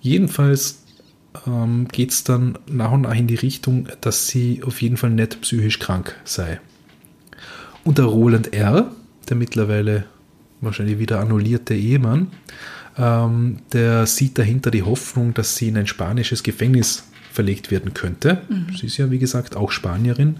[0.00, 0.82] Jedenfalls
[1.46, 5.10] ähm, geht es dann nach und nach in die Richtung, dass sie auf jeden Fall
[5.10, 6.60] nicht psychisch krank sei.
[7.84, 8.90] Und der Roland R.,
[9.26, 10.04] der mittlerweile
[10.60, 12.28] wahrscheinlich wieder annullierte Ehemann,
[12.96, 18.42] ähm, der sieht dahinter die Hoffnung, dass sie in ein spanisches Gefängnis verlegt werden könnte.
[18.48, 18.76] Mhm.
[18.76, 20.36] Sie ist ja, wie gesagt, auch Spanierin.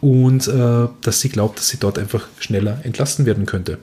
[0.00, 3.78] Und äh, dass sie glaubt, dass sie dort einfach schneller entlassen werden könnte.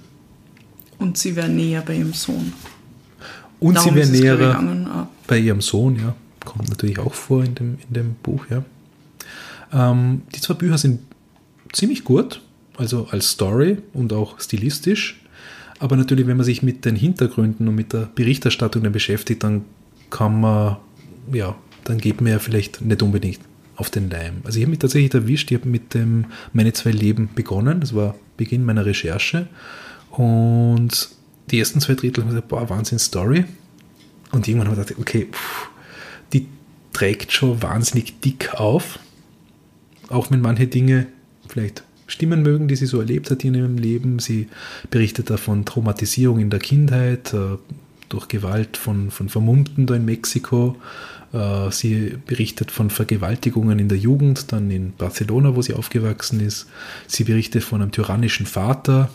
[0.99, 2.53] Und sie wäre näher bei ihrem Sohn.
[3.59, 5.07] Und Darum sie wäre näher ah.
[5.25, 6.15] bei ihrem Sohn, ja.
[6.45, 8.63] Kommt natürlich auch vor in dem, in dem Buch, ja.
[9.73, 10.99] Ähm, die zwei Bücher sind
[11.71, 12.41] ziemlich gut
[12.77, 15.21] also als Story und auch stilistisch.
[15.79, 19.65] Aber natürlich, wenn man sich mit den Hintergründen und mit der Berichterstattung dann beschäftigt, dann
[20.09, 20.77] kann man,
[21.33, 23.39] ja, dann geht man ja vielleicht nicht unbedingt
[23.75, 24.41] auf den Leim.
[24.43, 27.95] Also ich habe mich tatsächlich erwischt, ich habe mit dem Meine zwei Leben begonnen, das
[27.95, 29.47] war Beginn meiner Recherche
[30.11, 31.09] und
[31.49, 33.45] die ersten zwei Drittel haben gesagt, boah, Wahnsinn Story.
[34.31, 35.69] Und irgendwann habe ich gedacht, okay, pff,
[36.31, 36.47] die
[36.93, 38.99] trägt schon wahnsinnig dick auf,
[40.09, 41.07] auch wenn manche Dinge
[41.47, 44.19] vielleicht stimmen mögen, die sie so erlebt hat in ihrem Leben.
[44.19, 44.47] Sie
[44.89, 47.57] berichtet davon Traumatisierung in der Kindheit, äh,
[48.09, 50.75] durch Gewalt von, von Vermummten da in Mexiko.
[51.33, 56.67] Äh, sie berichtet von Vergewaltigungen in der Jugend, dann in Barcelona, wo sie aufgewachsen ist.
[57.07, 59.09] Sie berichtet von einem tyrannischen Vater,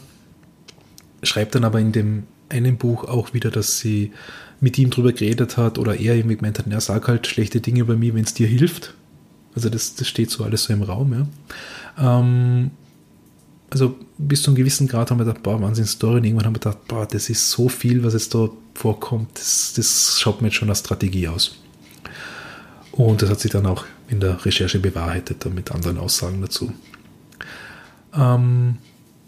[1.23, 4.13] schreibt dann aber in dem einen Buch auch wieder, dass sie
[4.61, 7.81] mit ihm drüber geredet hat oder er ihm gemeint hat, er sag halt schlechte Dinge
[7.81, 8.95] über mich, wenn es dir hilft.
[9.55, 11.13] Also das, das steht so alles so im Raum.
[11.99, 12.21] Ja.
[12.21, 12.71] Ähm,
[13.71, 16.19] also bis zu einem gewissen Grad haben wir gedacht, boah, Wahnsinn Story.
[16.19, 19.31] Und irgendwann haben wir gedacht, boah, das ist so viel, was jetzt da vorkommt.
[19.35, 21.59] Das, das schaut mir jetzt schon als Strategie aus.
[22.93, 26.73] Und das hat sich dann auch in der Recherche bewahrheitet, dann mit anderen Aussagen dazu.
[28.15, 28.77] Ähm,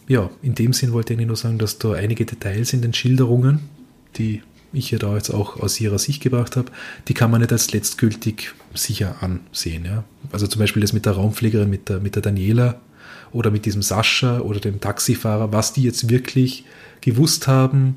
[0.07, 3.61] ja, in dem Sinn wollte ich nur sagen, dass da einige Details in den Schilderungen,
[4.17, 6.71] die ich ja da jetzt auch aus ihrer Sicht gebracht habe,
[7.09, 9.85] die kann man nicht als letztgültig sicher ansehen.
[9.85, 10.05] Ja?
[10.31, 12.81] Also zum Beispiel das mit der Raumpflegerin, mit der, mit der Daniela
[13.33, 16.65] oder mit diesem Sascha oder dem Taxifahrer, was die jetzt wirklich
[17.01, 17.97] gewusst haben,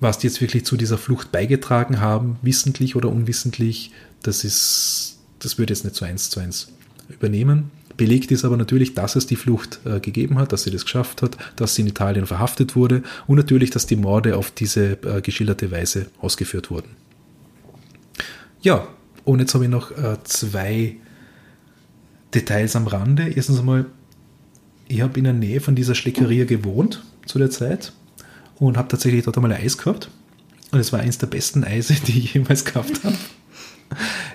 [0.00, 3.92] was die jetzt wirklich zu dieser Flucht beigetragen haben, wissentlich oder unwissentlich,
[4.22, 6.68] das ist, das würde jetzt nicht so eins zu eins
[7.08, 7.70] übernehmen.
[7.96, 11.20] Belegt ist aber natürlich, dass es die Flucht äh, gegeben hat, dass sie das geschafft
[11.20, 15.20] hat, dass sie in Italien verhaftet wurde und natürlich, dass die Morde auf diese äh,
[15.20, 16.90] geschilderte Weise ausgeführt wurden.
[18.60, 18.86] Ja,
[19.24, 20.96] und jetzt habe ich noch äh, zwei
[22.34, 23.28] Details am Rande.
[23.28, 23.86] Erstens einmal,
[24.88, 27.92] ich habe in der Nähe von dieser Schleckeria gewohnt zu der Zeit
[28.58, 30.10] und habe tatsächlich dort einmal ein Eis gehabt.
[30.70, 33.16] Und es war eines der besten Eise, die ich jemals gehabt habe.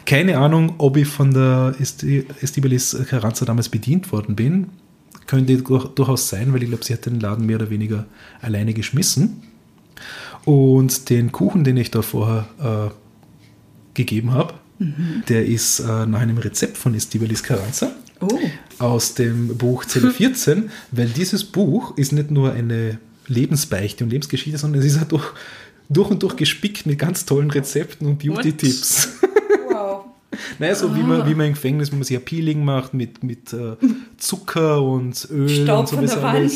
[0.05, 4.69] Keine Ahnung, ob ich von der Estibalis Carranza damals bedient worden bin.
[5.27, 8.05] Könnte durchaus sein, weil ich glaube, sie hat den Laden mehr oder weniger
[8.41, 9.43] alleine geschmissen.
[10.43, 12.93] Und den Kuchen, den ich da vorher äh,
[13.93, 15.23] gegeben habe, mhm.
[15.29, 17.91] der ist äh, nach einem Rezept von Estibalis Carranza.
[18.31, 18.39] Oh.
[18.79, 22.97] Aus dem Buch Zelle 14, weil dieses Buch ist nicht nur eine
[23.27, 25.31] Lebensbeichte und Lebensgeschichte, sondern es ist halt durch,
[25.89, 29.09] durch und durch gespickt mit ganz tollen Rezepten und Beauty-Tipps.
[29.69, 30.05] Wow.
[30.59, 30.95] naja, so ah.
[30.95, 33.75] wie, man, wie man im Gefängnis, wenn man sich ein Peeling macht mit, mit äh,
[34.17, 36.51] Zucker und Öl Staub und so von der Wand.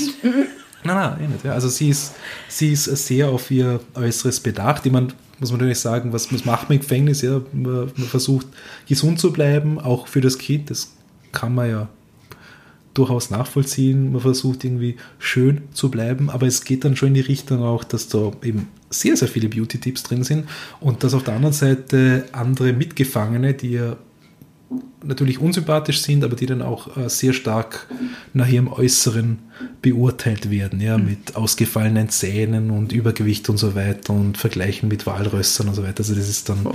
[0.84, 1.46] Nein, nein, eh nicht.
[1.46, 1.54] Ja.
[1.54, 2.14] Also sie ist,
[2.48, 4.86] sie ist sehr auf ihr Äußeres bedacht.
[4.86, 5.08] Ich meine,
[5.40, 7.22] muss man natürlich sagen, was, was macht man im Gefängnis?
[7.22, 8.48] Ja, man, man versucht
[8.88, 10.70] gesund zu bleiben, auch für das Kind.
[10.70, 10.94] Das
[11.32, 11.90] kann man ja
[12.94, 14.12] durchaus nachvollziehen.
[14.12, 17.84] Man versucht irgendwie schön zu bleiben, aber es geht dann schon in die Richtung auch,
[17.84, 20.48] dass da eben sehr, sehr viele Beauty-Tipps drin sind
[20.80, 23.98] und dass auf der anderen Seite andere Mitgefangene, die ja
[25.04, 27.88] natürlich unsympathisch sind, aber die dann auch äh, sehr stark
[28.34, 29.40] nach ihrem Äußeren
[29.82, 31.06] beurteilt werden, ja, mhm.
[31.06, 36.00] mit ausgefallenen Zähnen und Übergewicht und so weiter und Vergleichen mit Walrössern und so weiter.
[36.00, 36.74] Also das ist dann, oh.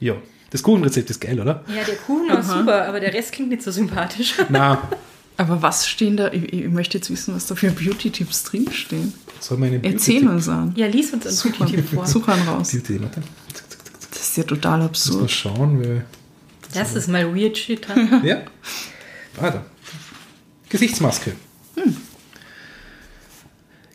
[0.00, 0.14] ja.
[0.50, 1.64] Das Kuchenrezept ist geil, oder?
[1.68, 4.34] Ja, der Kuchen war super, aber der Rest klingt nicht so sympathisch.
[4.48, 4.88] Na,
[5.36, 6.32] aber was stehen da?
[6.32, 9.12] Ich, ich möchte jetzt wissen, was da für Beauty-Tipps drinstehen.
[9.40, 10.72] Soll meine Erzähl uns an.
[10.74, 12.06] Ja, lies uns einen Beauty-Tipp vor.
[12.06, 12.72] Such einen raus.
[12.72, 13.22] Beauty, warte.
[14.10, 15.20] Das ist ja total absurd.
[15.20, 16.02] Mal schauen, wie.
[16.74, 17.86] Das ist mal weird shit.
[18.24, 18.42] ja.
[19.36, 19.64] Weiter.
[20.68, 21.32] Gesichtsmaske.
[21.76, 21.96] Hm.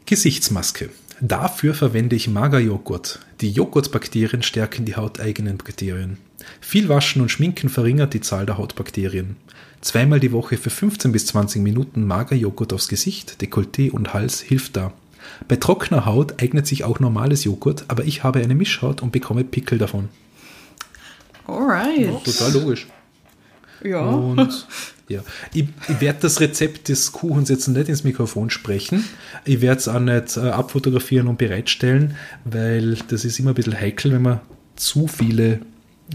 [0.06, 0.90] Gesichtsmaske.
[1.20, 3.20] Dafür verwende ich Magerjoghurt.
[3.42, 6.18] Die Joghurtbakterien stärken die hauteigenen Bakterien.
[6.62, 9.38] Viel Waschen und Schminken verringert die Zahl der Hautbakterien.
[9.82, 14.78] Zweimal die Woche für 15 bis 20 Minuten Magerjoghurt aufs Gesicht, Dekolleté und Hals hilft
[14.78, 14.94] da.
[15.48, 19.44] Bei trockener Haut eignet sich auch normales Joghurt, aber ich habe eine Mischhaut und bekomme
[19.44, 20.10] Pickel davon.
[21.48, 22.24] Alright.
[22.24, 22.88] Total logisch.
[23.84, 24.06] Ja.
[24.06, 24.68] Und
[25.10, 25.22] ja,
[25.54, 29.04] ich, ich werde das Rezept des Kuchens jetzt nicht ins Mikrofon sprechen.
[29.44, 32.16] Ich werde es auch nicht äh, abfotografieren und bereitstellen,
[32.46, 34.40] weil das ist immer ein bisschen heikel, wenn man
[34.76, 35.60] zu viele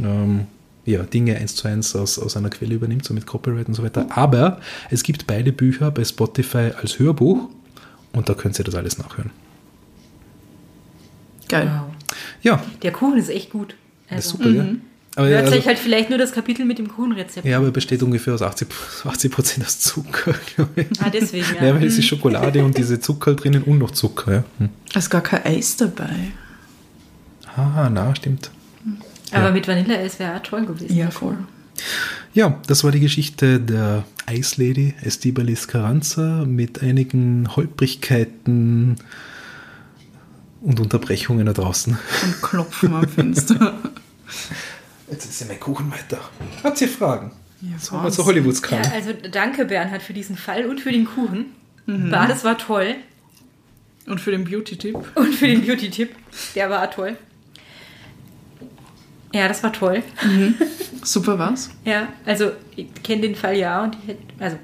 [0.02, 0.46] ähm,
[0.84, 3.82] ja, Dinge eins zu eins aus, aus einer Quelle übernimmt, so mit Copyright und so
[3.82, 4.06] weiter.
[4.10, 4.60] Aber
[4.90, 7.48] es gibt beide Bücher bei Spotify als Hörbuch
[8.12, 9.30] und da könnt ihr das alles nachhören.
[11.48, 11.70] Geil.
[11.72, 12.14] Wow.
[12.42, 12.62] Ja.
[12.82, 13.74] Der Kuchen ist echt gut.
[14.08, 14.36] Also.
[14.36, 14.56] super, mhm.
[14.56, 14.64] ja.
[15.16, 17.44] Aber Hört also, sich halt vielleicht nur das Kapitel mit dem Kuchenrezept.
[17.44, 18.68] Ja, aber er besteht ungefähr aus 80,
[19.04, 20.34] 80 Prozent aus Zucker.
[21.00, 21.66] Ah, deswegen, ja.
[21.66, 22.02] Ja, weil es ist mhm.
[22.02, 24.44] Schokolade und diese Zucker drinnen und noch Zucker, ja.
[24.58, 24.68] Hm.
[24.92, 26.32] Da ist gar kein Eis dabei.
[27.56, 28.50] Ah, na, stimmt.
[29.32, 29.50] Aber ja.
[29.50, 30.96] mit Vanilleeis wäre auch toll gewesen.
[30.96, 31.36] Ja, voll.
[32.34, 38.96] Ja, das war die Geschichte der Ice Lady Estibalis Carranza mit einigen Holprigkeiten
[40.60, 41.98] und Unterbrechungen da draußen.
[42.24, 43.78] Und Klopfen am Fenster.
[45.10, 46.20] Jetzt ist ja mein Kuchen weiter.
[46.62, 47.32] Habt ihr Fragen?
[47.60, 48.82] Ja, so zu Hollywoods kam.
[48.82, 51.46] Ja, also danke Bernhard für diesen Fall und für den Kuchen.
[51.86, 52.10] Mhm.
[52.10, 52.94] War, das war toll.
[54.06, 54.96] Und für den Beauty-Tipp.
[55.14, 56.14] Und für den Beauty-Tipp.
[56.54, 57.16] Der war toll.
[59.32, 60.02] Ja, das war toll.
[60.24, 60.54] Mhm.
[61.02, 61.70] Super was?
[61.84, 64.56] ja, also ich kenne den Fall ja und ich hätte, also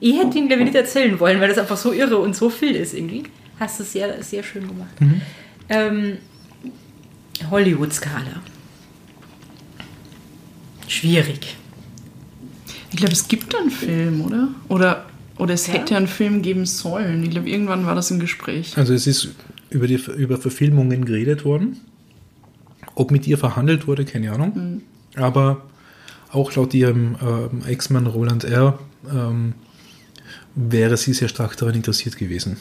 [0.00, 2.50] ich hätte ihn glaube ich nicht erzählen wollen, weil das einfach so irre und so
[2.50, 3.24] viel ist irgendwie.
[3.58, 5.00] Hast du sehr, sehr schön gemacht.
[5.00, 5.20] Mhm.
[5.68, 6.18] Ähm,
[7.50, 8.42] Hollywood-Skala.
[10.88, 11.56] Schwierig.
[12.90, 14.48] Ich glaube, es gibt einen Film, oder?
[14.68, 15.06] Oder,
[15.38, 15.74] oder es ja.
[15.74, 17.22] hätte einen Film geben sollen.
[17.24, 18.76] Ich glaube, irgendwann war das im Gespräch.
[18.76, 19.34] Also es ist
[19.70, 21.80] über, die, über Verfilmungen geredet worden.
[22.96, 24.52] Ob mit ihr verhandelt wurde, keine Ahnung.
[24.54, 25.22] Mhm.
[25.22, 25.62] Aber
[26.32, 27.16] auch laut ihrem
[27.64, 28.78] äh, Ex-Mann Roland R.
[29.08, 29.54] Ähm,
[30.56, 32.56] wäre sie sehr stark daran interessiert gewesen.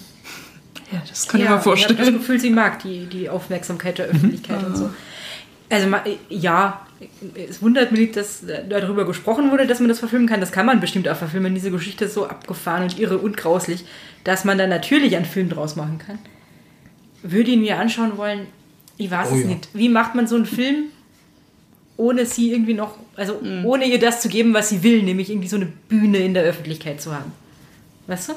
[0.92, 1.96] Ja, das kann ja, ich mir vorstellen.
[1.96, 4.68] Ich habe das Gefühl, sie mag die, die Aufmerksamkeit der Öffentlichkeit mhm.
[4.68, 4.90] und so.
[5.68, 5.88] Also
[6.30, 6.86] ja,
[7.50, 10.40] es wundert mich nicht, dass darüber gesprochen wurde, dass man das verfilmen kann.
[10.40, 11.56] Das kann man bestimmt auch verfilmen.
[11.56, 13.84] Diese Geschichte ist so abgefahren und irre und grauslich,
[14.24, 16.20] dass man da natürlich einen Film draus machen kann.
[17.24, 18.46] Würde ihn mir anschauen wollen,
[18.98, 19.48] Ich weiß Oh es ja.
[19.48, 19.70] nicht.
[19.74, 20.86] Wie macht man so einen Film,
[21.98, 25.48] ohne sie irgendwie noch, also ohne ihr das zu geben, was sie will, nämlich irgendwie
[25.48, 27.32] so eine Bühne in der Öffentlichkeit zu haben?
[28.08, 28.34] Weißt du?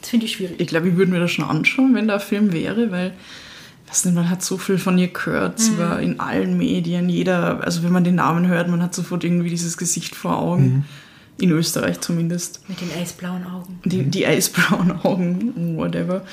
[0.00, 0.60] Das finde ich schwierig.
[0.60, 3.12] Ich glaube, ich würde mir das schon anschauen, wenn da ein Film wäre, weil,
[3.88, 5.60] weiß nicht, man hat so viel von ihr gehört.
[5.60, 9.24] Sie war in allen Medien, jeder, also wenn man den Namen hört, man hat sofort
[9.24, 10.84] irgendwie dieses Gesicht vor Augen.
[11.40, 12.68] In Österreich zumindest.
[12.68, 13.80] Mit den eisblauen Augen.
[13.84, 16.24] Die, die eisbraunen Augen, whatever.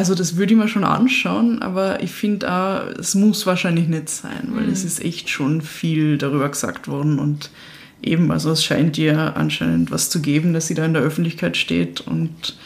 [0.00, 4.08] Also das würde ich mir schon anschauen, aber ich finde auch, es muss wahrscheinlich nicht
[4.08, 7.50] sein, weil es ist echt schon viel darüber gesagt worden und
[8.02, 11.58] eben, also es scheint ihr anscheinend was zu geben, dass sie da in der Öffentlichkeit
[11.58, 12.56] steht und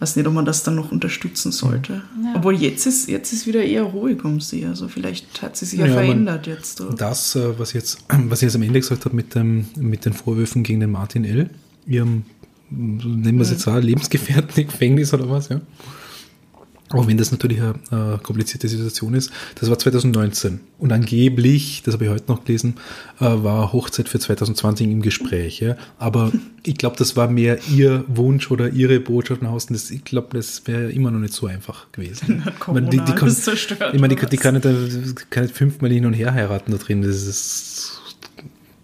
[0.00, 2.00] weiß nicht, ob man das dann noch unterstützen sollte.
[2.34, 5.78] Obwohl jetzt ist, jetzt ist wieder eher ruhig um sie, also vielleicht hat sie sich
[5.80, 6.80] ja, Ja, man- verändert jetzt.
[6.80, 6.94] Oder?
[6.96, 7.98] Das, äh, was jetzt,
[8.30, 11.26] was ich jetzt am Ende gesagt habe mit, dem, mit den Vorwürfen gegen den Martin
[11.26, 11.50] L.,
[11.86, 12.22] ihrem,
[12.70, 15.60] nennen wir es jetzt auch, Lebensgefährten im Gefängnis oder was, ja.
[16.90, 19.30] Auch wenn das natürlich eine, äh, komplizierte Situation ist.
[19.56, 20.60] Das war 2019.
[20.78, 22.76] Und angeblich, das habe ich heute noch gelesen,
[23.20, 25.60] äh, war Hochzeit für 2020 im Gespräch.
[25.60, 25.76] Ja?
[25.98, 26.32] Aber
[26.64, 29.74] ich glaube, das war mehr ihr Wunsch oder ihre Botschaft nach außen.
[29.74, 32.44] Das, ich glaube, das wäre immer noch nicht so einfach gewesen.
[32.44, 35.54] Hat Ich meine, Corona kann, alles zerstört, Ich meine, die, die kann nicht, kann nicht
[35.54, 37.02] fünfmal hin und her heiraten da drin.
[37.02, 38.00] Das ist,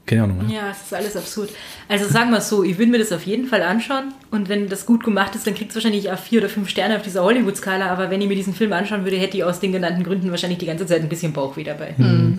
[0.07, 0.49] keine Ahnung.
[0.49, 0.55] Ja.
[0.55, 1.51] Ja, es ist alles absurd.
[1.89, 4.69] Also sagen wir es so, ich würde mir das auf jeden Fall anschauen und wenn
[4.69, 7.23] das gut gemacht ist, dann kriegt es wahrscheinlich auch vier oder fünf Sterne auf dieser
[7.23, 10.31] Hollywood-Skala, aber wenn ich mir diesen Film anschauen würde, hätte ich aus den genannten Gründen
[10.31, 11.95] wahrscheinlich die ganze Zeit ein bisschen Bauchweh dabei.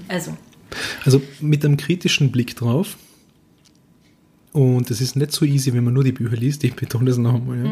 [0.07, 0.35] Also,
[1.03, 2.97] Also mit einem kritischen Blick drauf.
[4.51, 6.63] Und es ist nicht so easy, wenn man nur die Bücher liest.
[6.63, 7.65] Ich betone das noch einmal.
[7.65, 7.71] Ja.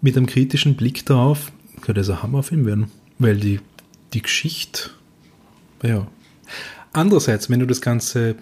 [0.00, 2.90] Mit einem kritischen Blick drauf könnte es ein Hammerfilm werden.
[3.18, 3.60] Weil die,
[4.12, 4.90] die Geschichte,
[5.82, 6.06] ja.
[6.92, 8.36] Andererseits, wenn du das Ganze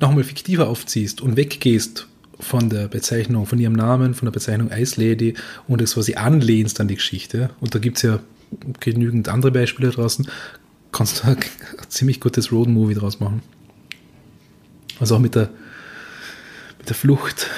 [0.00, 2.06] nochmal fiktiver aufziehst und weggehst
[2.40, 5.34] von der Bezeichnung, von ihrem Namen, von der Bezeichnung Ice Lady
[5.68, 8.20] und es quasi anlehnst an die Geschichte, und da gibt es ja
[8.80, 10.26] genügend andere Beispiele draußen,
[10.92, 11.38] kannst du ein
[11.88, 13.42] ziemlich gutes Road-Movie draus machen.
[14.98, 15.50] Also auch mit der,
[16.78, 17.48] mit der Flucht,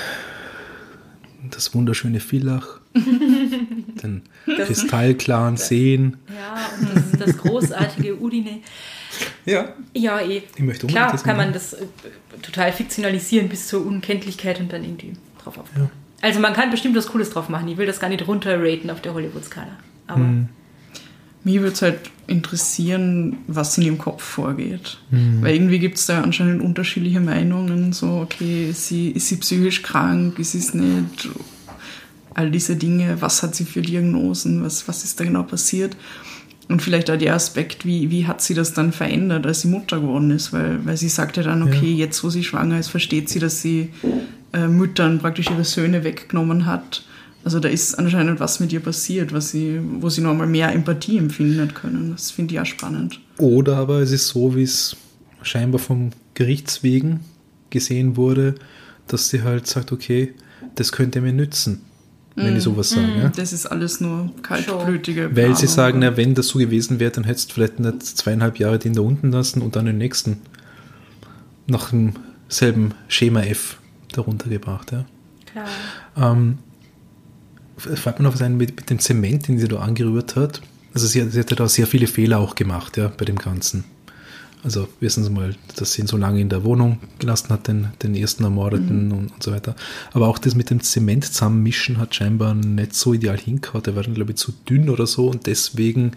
[1.50, 6.18] das wunderschöne Villach, den kristallklaren Seen.
[6.28, 8.60] ja, und das, das großartige Udine.
[9.44, 9.72] Ja.
[9.94, 10.42] Ja, eh.
[10.56, 11.86] Ich möchte Klar, das kann man das äh,
[12.42, 15.12] total fiktionalisieren bis zur Unkenntlichkeit und dann irgendwie
[15.42, 15.90] drauf aufbauen.
[16.20, 17.68] Also man kann bestimmt was Cooles drauf machen.
[17.68, 19.76] Ich will das gar nicht runterraten auf der Hollywood-Skala.
[20.06, 20.48] Aber Hm.
[21.44, 21.98] Mich würde es halt
[22.28, 24.98] interessieren, was in ihrem Kopf vorgeht.
[25.10, 25.42] Mhm.
[25.42, 27.92] Weil irgendwie gibt es da anscheinend unterschiedliche Meinungen.
[27.92, 31.28] So, okay, ist sie, ist sie psychisch krank, ist sie es nicht?
[32.34, 35.96] All diese Dinge, was hat sie für Diagnosen, was, was ist da genau passiert?
[36.68, 40.00] Und vielleicht auch der Aspekt, wie, wie hat sie das dann verändert, als sie Mutter
[40.00, 40.52] geworden ist?
[40.52, 43.60] Weil, weil sie sagt ja dann, okay, jetzt wo sie schwanger ist, versteht sie, dass
[43.60, 43.90] sie
[44.52, 47.04] äh, Müttern praktisch ihre Söhne weggenommen hat.
[47.44, 51.18] Also da ist anscheinend was mit ihr passiert, was sie, wo sie nochmal mehr Empathie
[51.18, 52.12] empfinden hat können.
[52.12, 53.20] Das finde ich auch spannend.
[53.38, 54.96] Oder aber es ist so, wie es
[55.42, 57.20] scheinbar vom Gerichtswegen
[57.70, 58.54] gesehen wurde,
[59.08, 60.34] dass sie halt sagt, okay,
[60.76, 61.82] das könnte mir nützen,
[62.34, 63.06] wenn ich sowas sage.
[63.18, 63.28] Ja?
[63.28, 65.68] Das ist alles nur kaltblütige Weil sie Planung.
[65.68, 68.94] sagen, na, wenn das so gewesen wäre, dann hättest du vielleicht nicht zweieinhalb Jahre den
[68.94, 70.38] da unten lassen und dann den nächsten
[71.66, 73.78] nach demselben Schema F
[74.12, 74.92] darunter gebracht.
[74.92, 75.04] Ja.
[75.50, 75.66] klar.
[76.16, 76.58] Ähm,
[77.90, 80.60] es fällt mir noch was ein mit, mit dem Zement, den sie da angerührt hat.
[80.94, 83.84] Also sie, hat- sie hatte da sehr viele Fehler auch gemacht, ja, bei dem Ganzen.
[84.64, 87.88] Also wissen Sie mal, dass sie ihn so lange in der Wohnung gelassen hat, den,
[88.02, 89.74] den ersten Ermordeten und, und so weiter.
[90.12, 93.82] Aber auch das mit dem Zement zusammenmischen hat scheinbar nicht so ideal hingehauen.
[93.82, 96.12] Der war glaube ich, zu dünn oder so und deswegen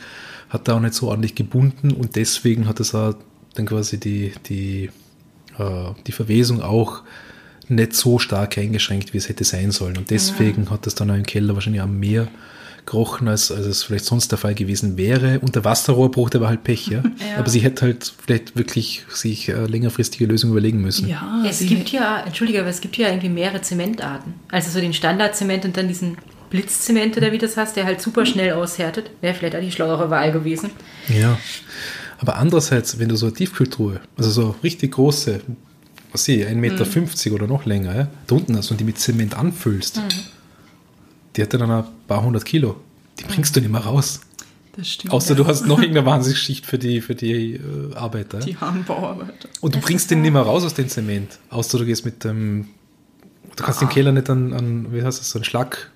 [0.49, 3.15] hat er auch nicht so ordentlich gebunden und deswegen hat es auch
[3.55, 4.91] dann quasi die, die,
[5.57, 7.01] äh, die Verwesung auch
[7.67, 9.97] nicht so stark eingeschränkt, wie es hätte sein sollen.
[9.97, 12.27] Und deswegen hat es dann auch im Keller wahrscheinlich auch mehr
[12.85, 15.39] gerochen, als, als es vielleicht sonst der Fall gewesen wäre.
[15.39, 17.03] Und der Wasserrohrbruch, der war halt Pech, ja.
[17.37, 21.07] Aber sie hätte halt vielleicht wirklich sich äh, längerfristige Lösungen überlegen müssen.
[21.07, 24.33] Ja, Es sie, gibt ja, entschuldige, aber es gibt ja irgendwie mehrere Zementarten.
[24.51, 26.17] Also so den Standardzement und dann diesen
[26.49, 29.09] Blitzzement oder wie das heißt, der halt super schnell aushärtet.
[29.21, 30.69] Wäre vielleicht auch die schlauere Wahl gewesen.
[31.09, 31.37] Ja.
[32.19, 35.41] Aber andererseits, wenn du so eine Tiefkühltruhe, also so richtig große,
[36.11, 37.33] was sehe ich, 1,50 Meter Mhm.
[37.35, 40.03] oder noch länger, ja, da unten hast und die mit Zement anfüllst, Mhm.
[41.35, 42.77] Die hat ja dann ein paar hundert Kilo.
[43.19, 44.21] Die bringst du nicht mehr raus.
[44.75, 45.13] das stimmt.
[45.13, 48.39] Außer du hast noch irgendeine Wahnsinnsschicht für die, für die äh, Arbeiter.
[48.39, 49.49] die Handbauarbeiter.
[49.61, 51.39] Und du bringst den nicht mehr raus aus dem Zement.
[51.49, 52.67] Außer du gehst mit dem.
[53.55, 53.83] Du kannst Ah.
[53.85, 55.91] im Keller nicht an, an wie heißt das, so einen Schlag.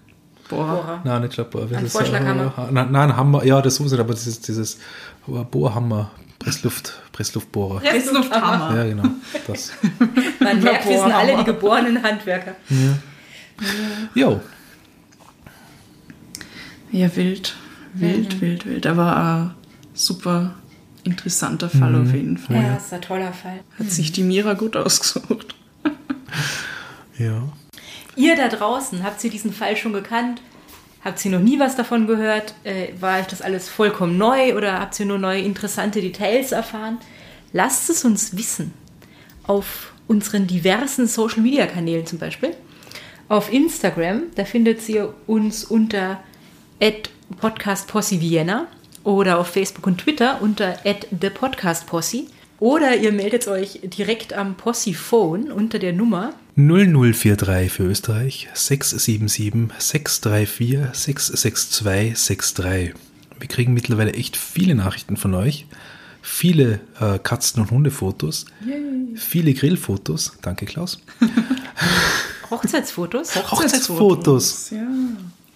[0.47, 1.01] Bohrer.
[1.03, 1.75] Nein, nicht Schlagbohrer.
[1.77, 1.91] Ein das?
[1.91, 2.53] Vorschlaghammer.
[2.57, 3.43] Äh, Nein, nein, ein Hammer.
[3.45, 4.79] Ja, das sowieso, aber dieses, dieses
[5.27, 6.09] Bohrhammer,
[6.39, 7.81] Pressluft, Pressluftbohrer.
[7.81, 8.75] Presslufthammer.
[8.77, 9.03] Ja, genau.
[9.45, 9.73] Das.
[10.39, 12.55] Man merkt, wir sind alle die geborenen Handwerker.
[14.15, 14.39] Jo.
[16.91, 17.55] Ja, wild.
[17.93, 18.87] Wild, wild, wild.
[18.87, 19.55] Aber ein
[19.93, 20.55] super
[21.03, 22.57] interessanter Fall auf jeden Fall.
[22.57, 23.61] Ja, ist ein toller Fall.
[23.77, 25.55] Hat sich die Mira gut ausgesucht.
[27.17, 27.49] Ja.
[28.15, 30.41] Ihr da draußen, habt ihr diesen Fall schon gekannt?
[31.03, 32.53] Habt ihr noch nie was davon gehört?
[32.63, 36.97] Äh, war euch das alles vollkommen neu oder habt ihr nur neue interessante Details erfahren?
[37.51, 38.73] Lasst es uns wissen.
[39.43, 42.55] Auf unseren diversen Social Media Kanälen zum Beispiel.
[43.27, 46.23] Auf Instagram, da findet ihr uns unter
[46.79, 48.67] @podcastpossi_vienna
[49.03, 52.27] oder auf Facebook und Twitter unter @thepodcastpossi
[52.59, 60.79] oder ihr meldet euch direkt am Possi-Phone unter der Nummer 0043 für Österreich 677 634
[60.93, 62.93] 662 63.
[63.39, 65.65] Wir kriegen mittlerweile echt viele Nachrichten von euch.
[66.21, 68.45] Viele äh, Katzen- und Hundefotos.
[69.15, 70.33] Viele Grillfotos.
[70.41, 70.99] Danke, Klaus.
[72.49, 73.35] Hochzeitsfotos.
[73.51, 74.71] Hochzeitsfotos.
[74.71, 74.87] Ja,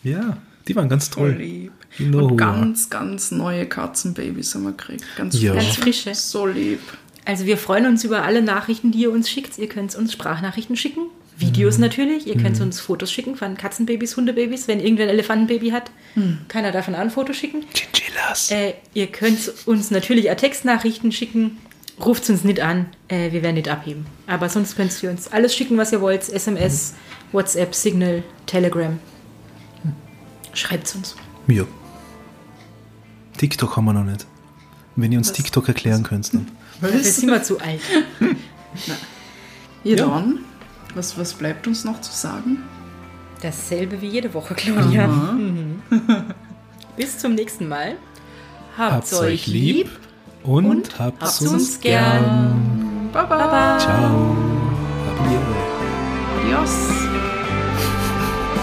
[0.03, 1.31] Ja, die waren ganz toll.
[1.31, 1.71] lieb.
[1.99, 5.03] Who Und ganz, ganz neue Katzenbabys haben wir gekriegt.
[5.15, 5.53] Ganz, Ja.
[5.53, 6.01] Ganz frisch.
[6.03, 6.15] frische.
[6.15, 6.79] So lieb.
[7.25, 9.57] Also wir freuen uns über alle Nachrichten, die ihr uns schickt.
[9.57, 11.03] Ihr könnt uns Sprachnachrichten schicken,
[11.37, 12.27] Videos natürlich.
[12.27, 14.67] Ihr könnt uns Fotos schicken von Katzenbabys, Hundebabys.
[14.67, 15.91] Wenn irgendwer ein Elefantenbaby hat,
[16.47, 17.63] keiner davon ein Foto schicken.
[17.73, 18.51] Chinchillas.
[18.51, 21.57] Äh, ihr könnt uns natürlich auch Textnachrichten schicken.
[22.03, 24.05] Ruft uns nicht an, äh, wir werden nicht abheben.
[24.25, 26.27] Aber sonst könnt ihr uns alles schicken, was ihr wollt.
[26.27, 26.95] SMS,
[27.31, 28.99] WhatsApp, Signal, Telegram.
[30.53, 31.15] Schreibt uns.
[31.47, 31.63] Ja.
[33.37, 34.25] TikTok haben wir noch nicht.
[34.95, 36.47] Wenn ihr uns TikTok erklären könnt, dann.
[36.81, 37.81] Dafür sind wir zu alt.
[39.83, 40.05] Ja, Ja.
[40.07, 40.39] dann,
[40.95, 42.63] was, was bleibt uns noch zu sagen?
[43.41, 45.07] Dasselbe wie jede Woche, Claudia.
[45.33, 45.81] Mhm.
[46.97, 47.97] Bis zum nächsten Mal.
[48.77, 49.89] Habt's euch lieb
[50.43, 53.09] und, und habt's, habt's uns uns gern.
[53.11, 53.37] Baba.
[53.37, 53.77] Baba.
[53.79, 54.35] Ciao.
[56.43, 57.32] Adios.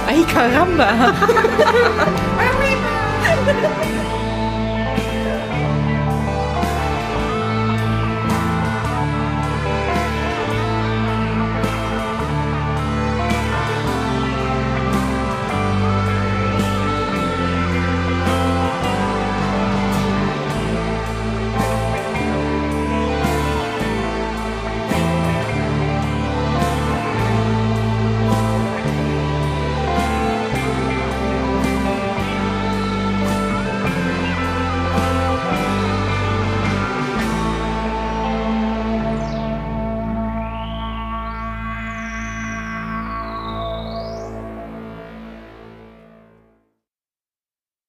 [0.07, 1.14] Ay, caramba.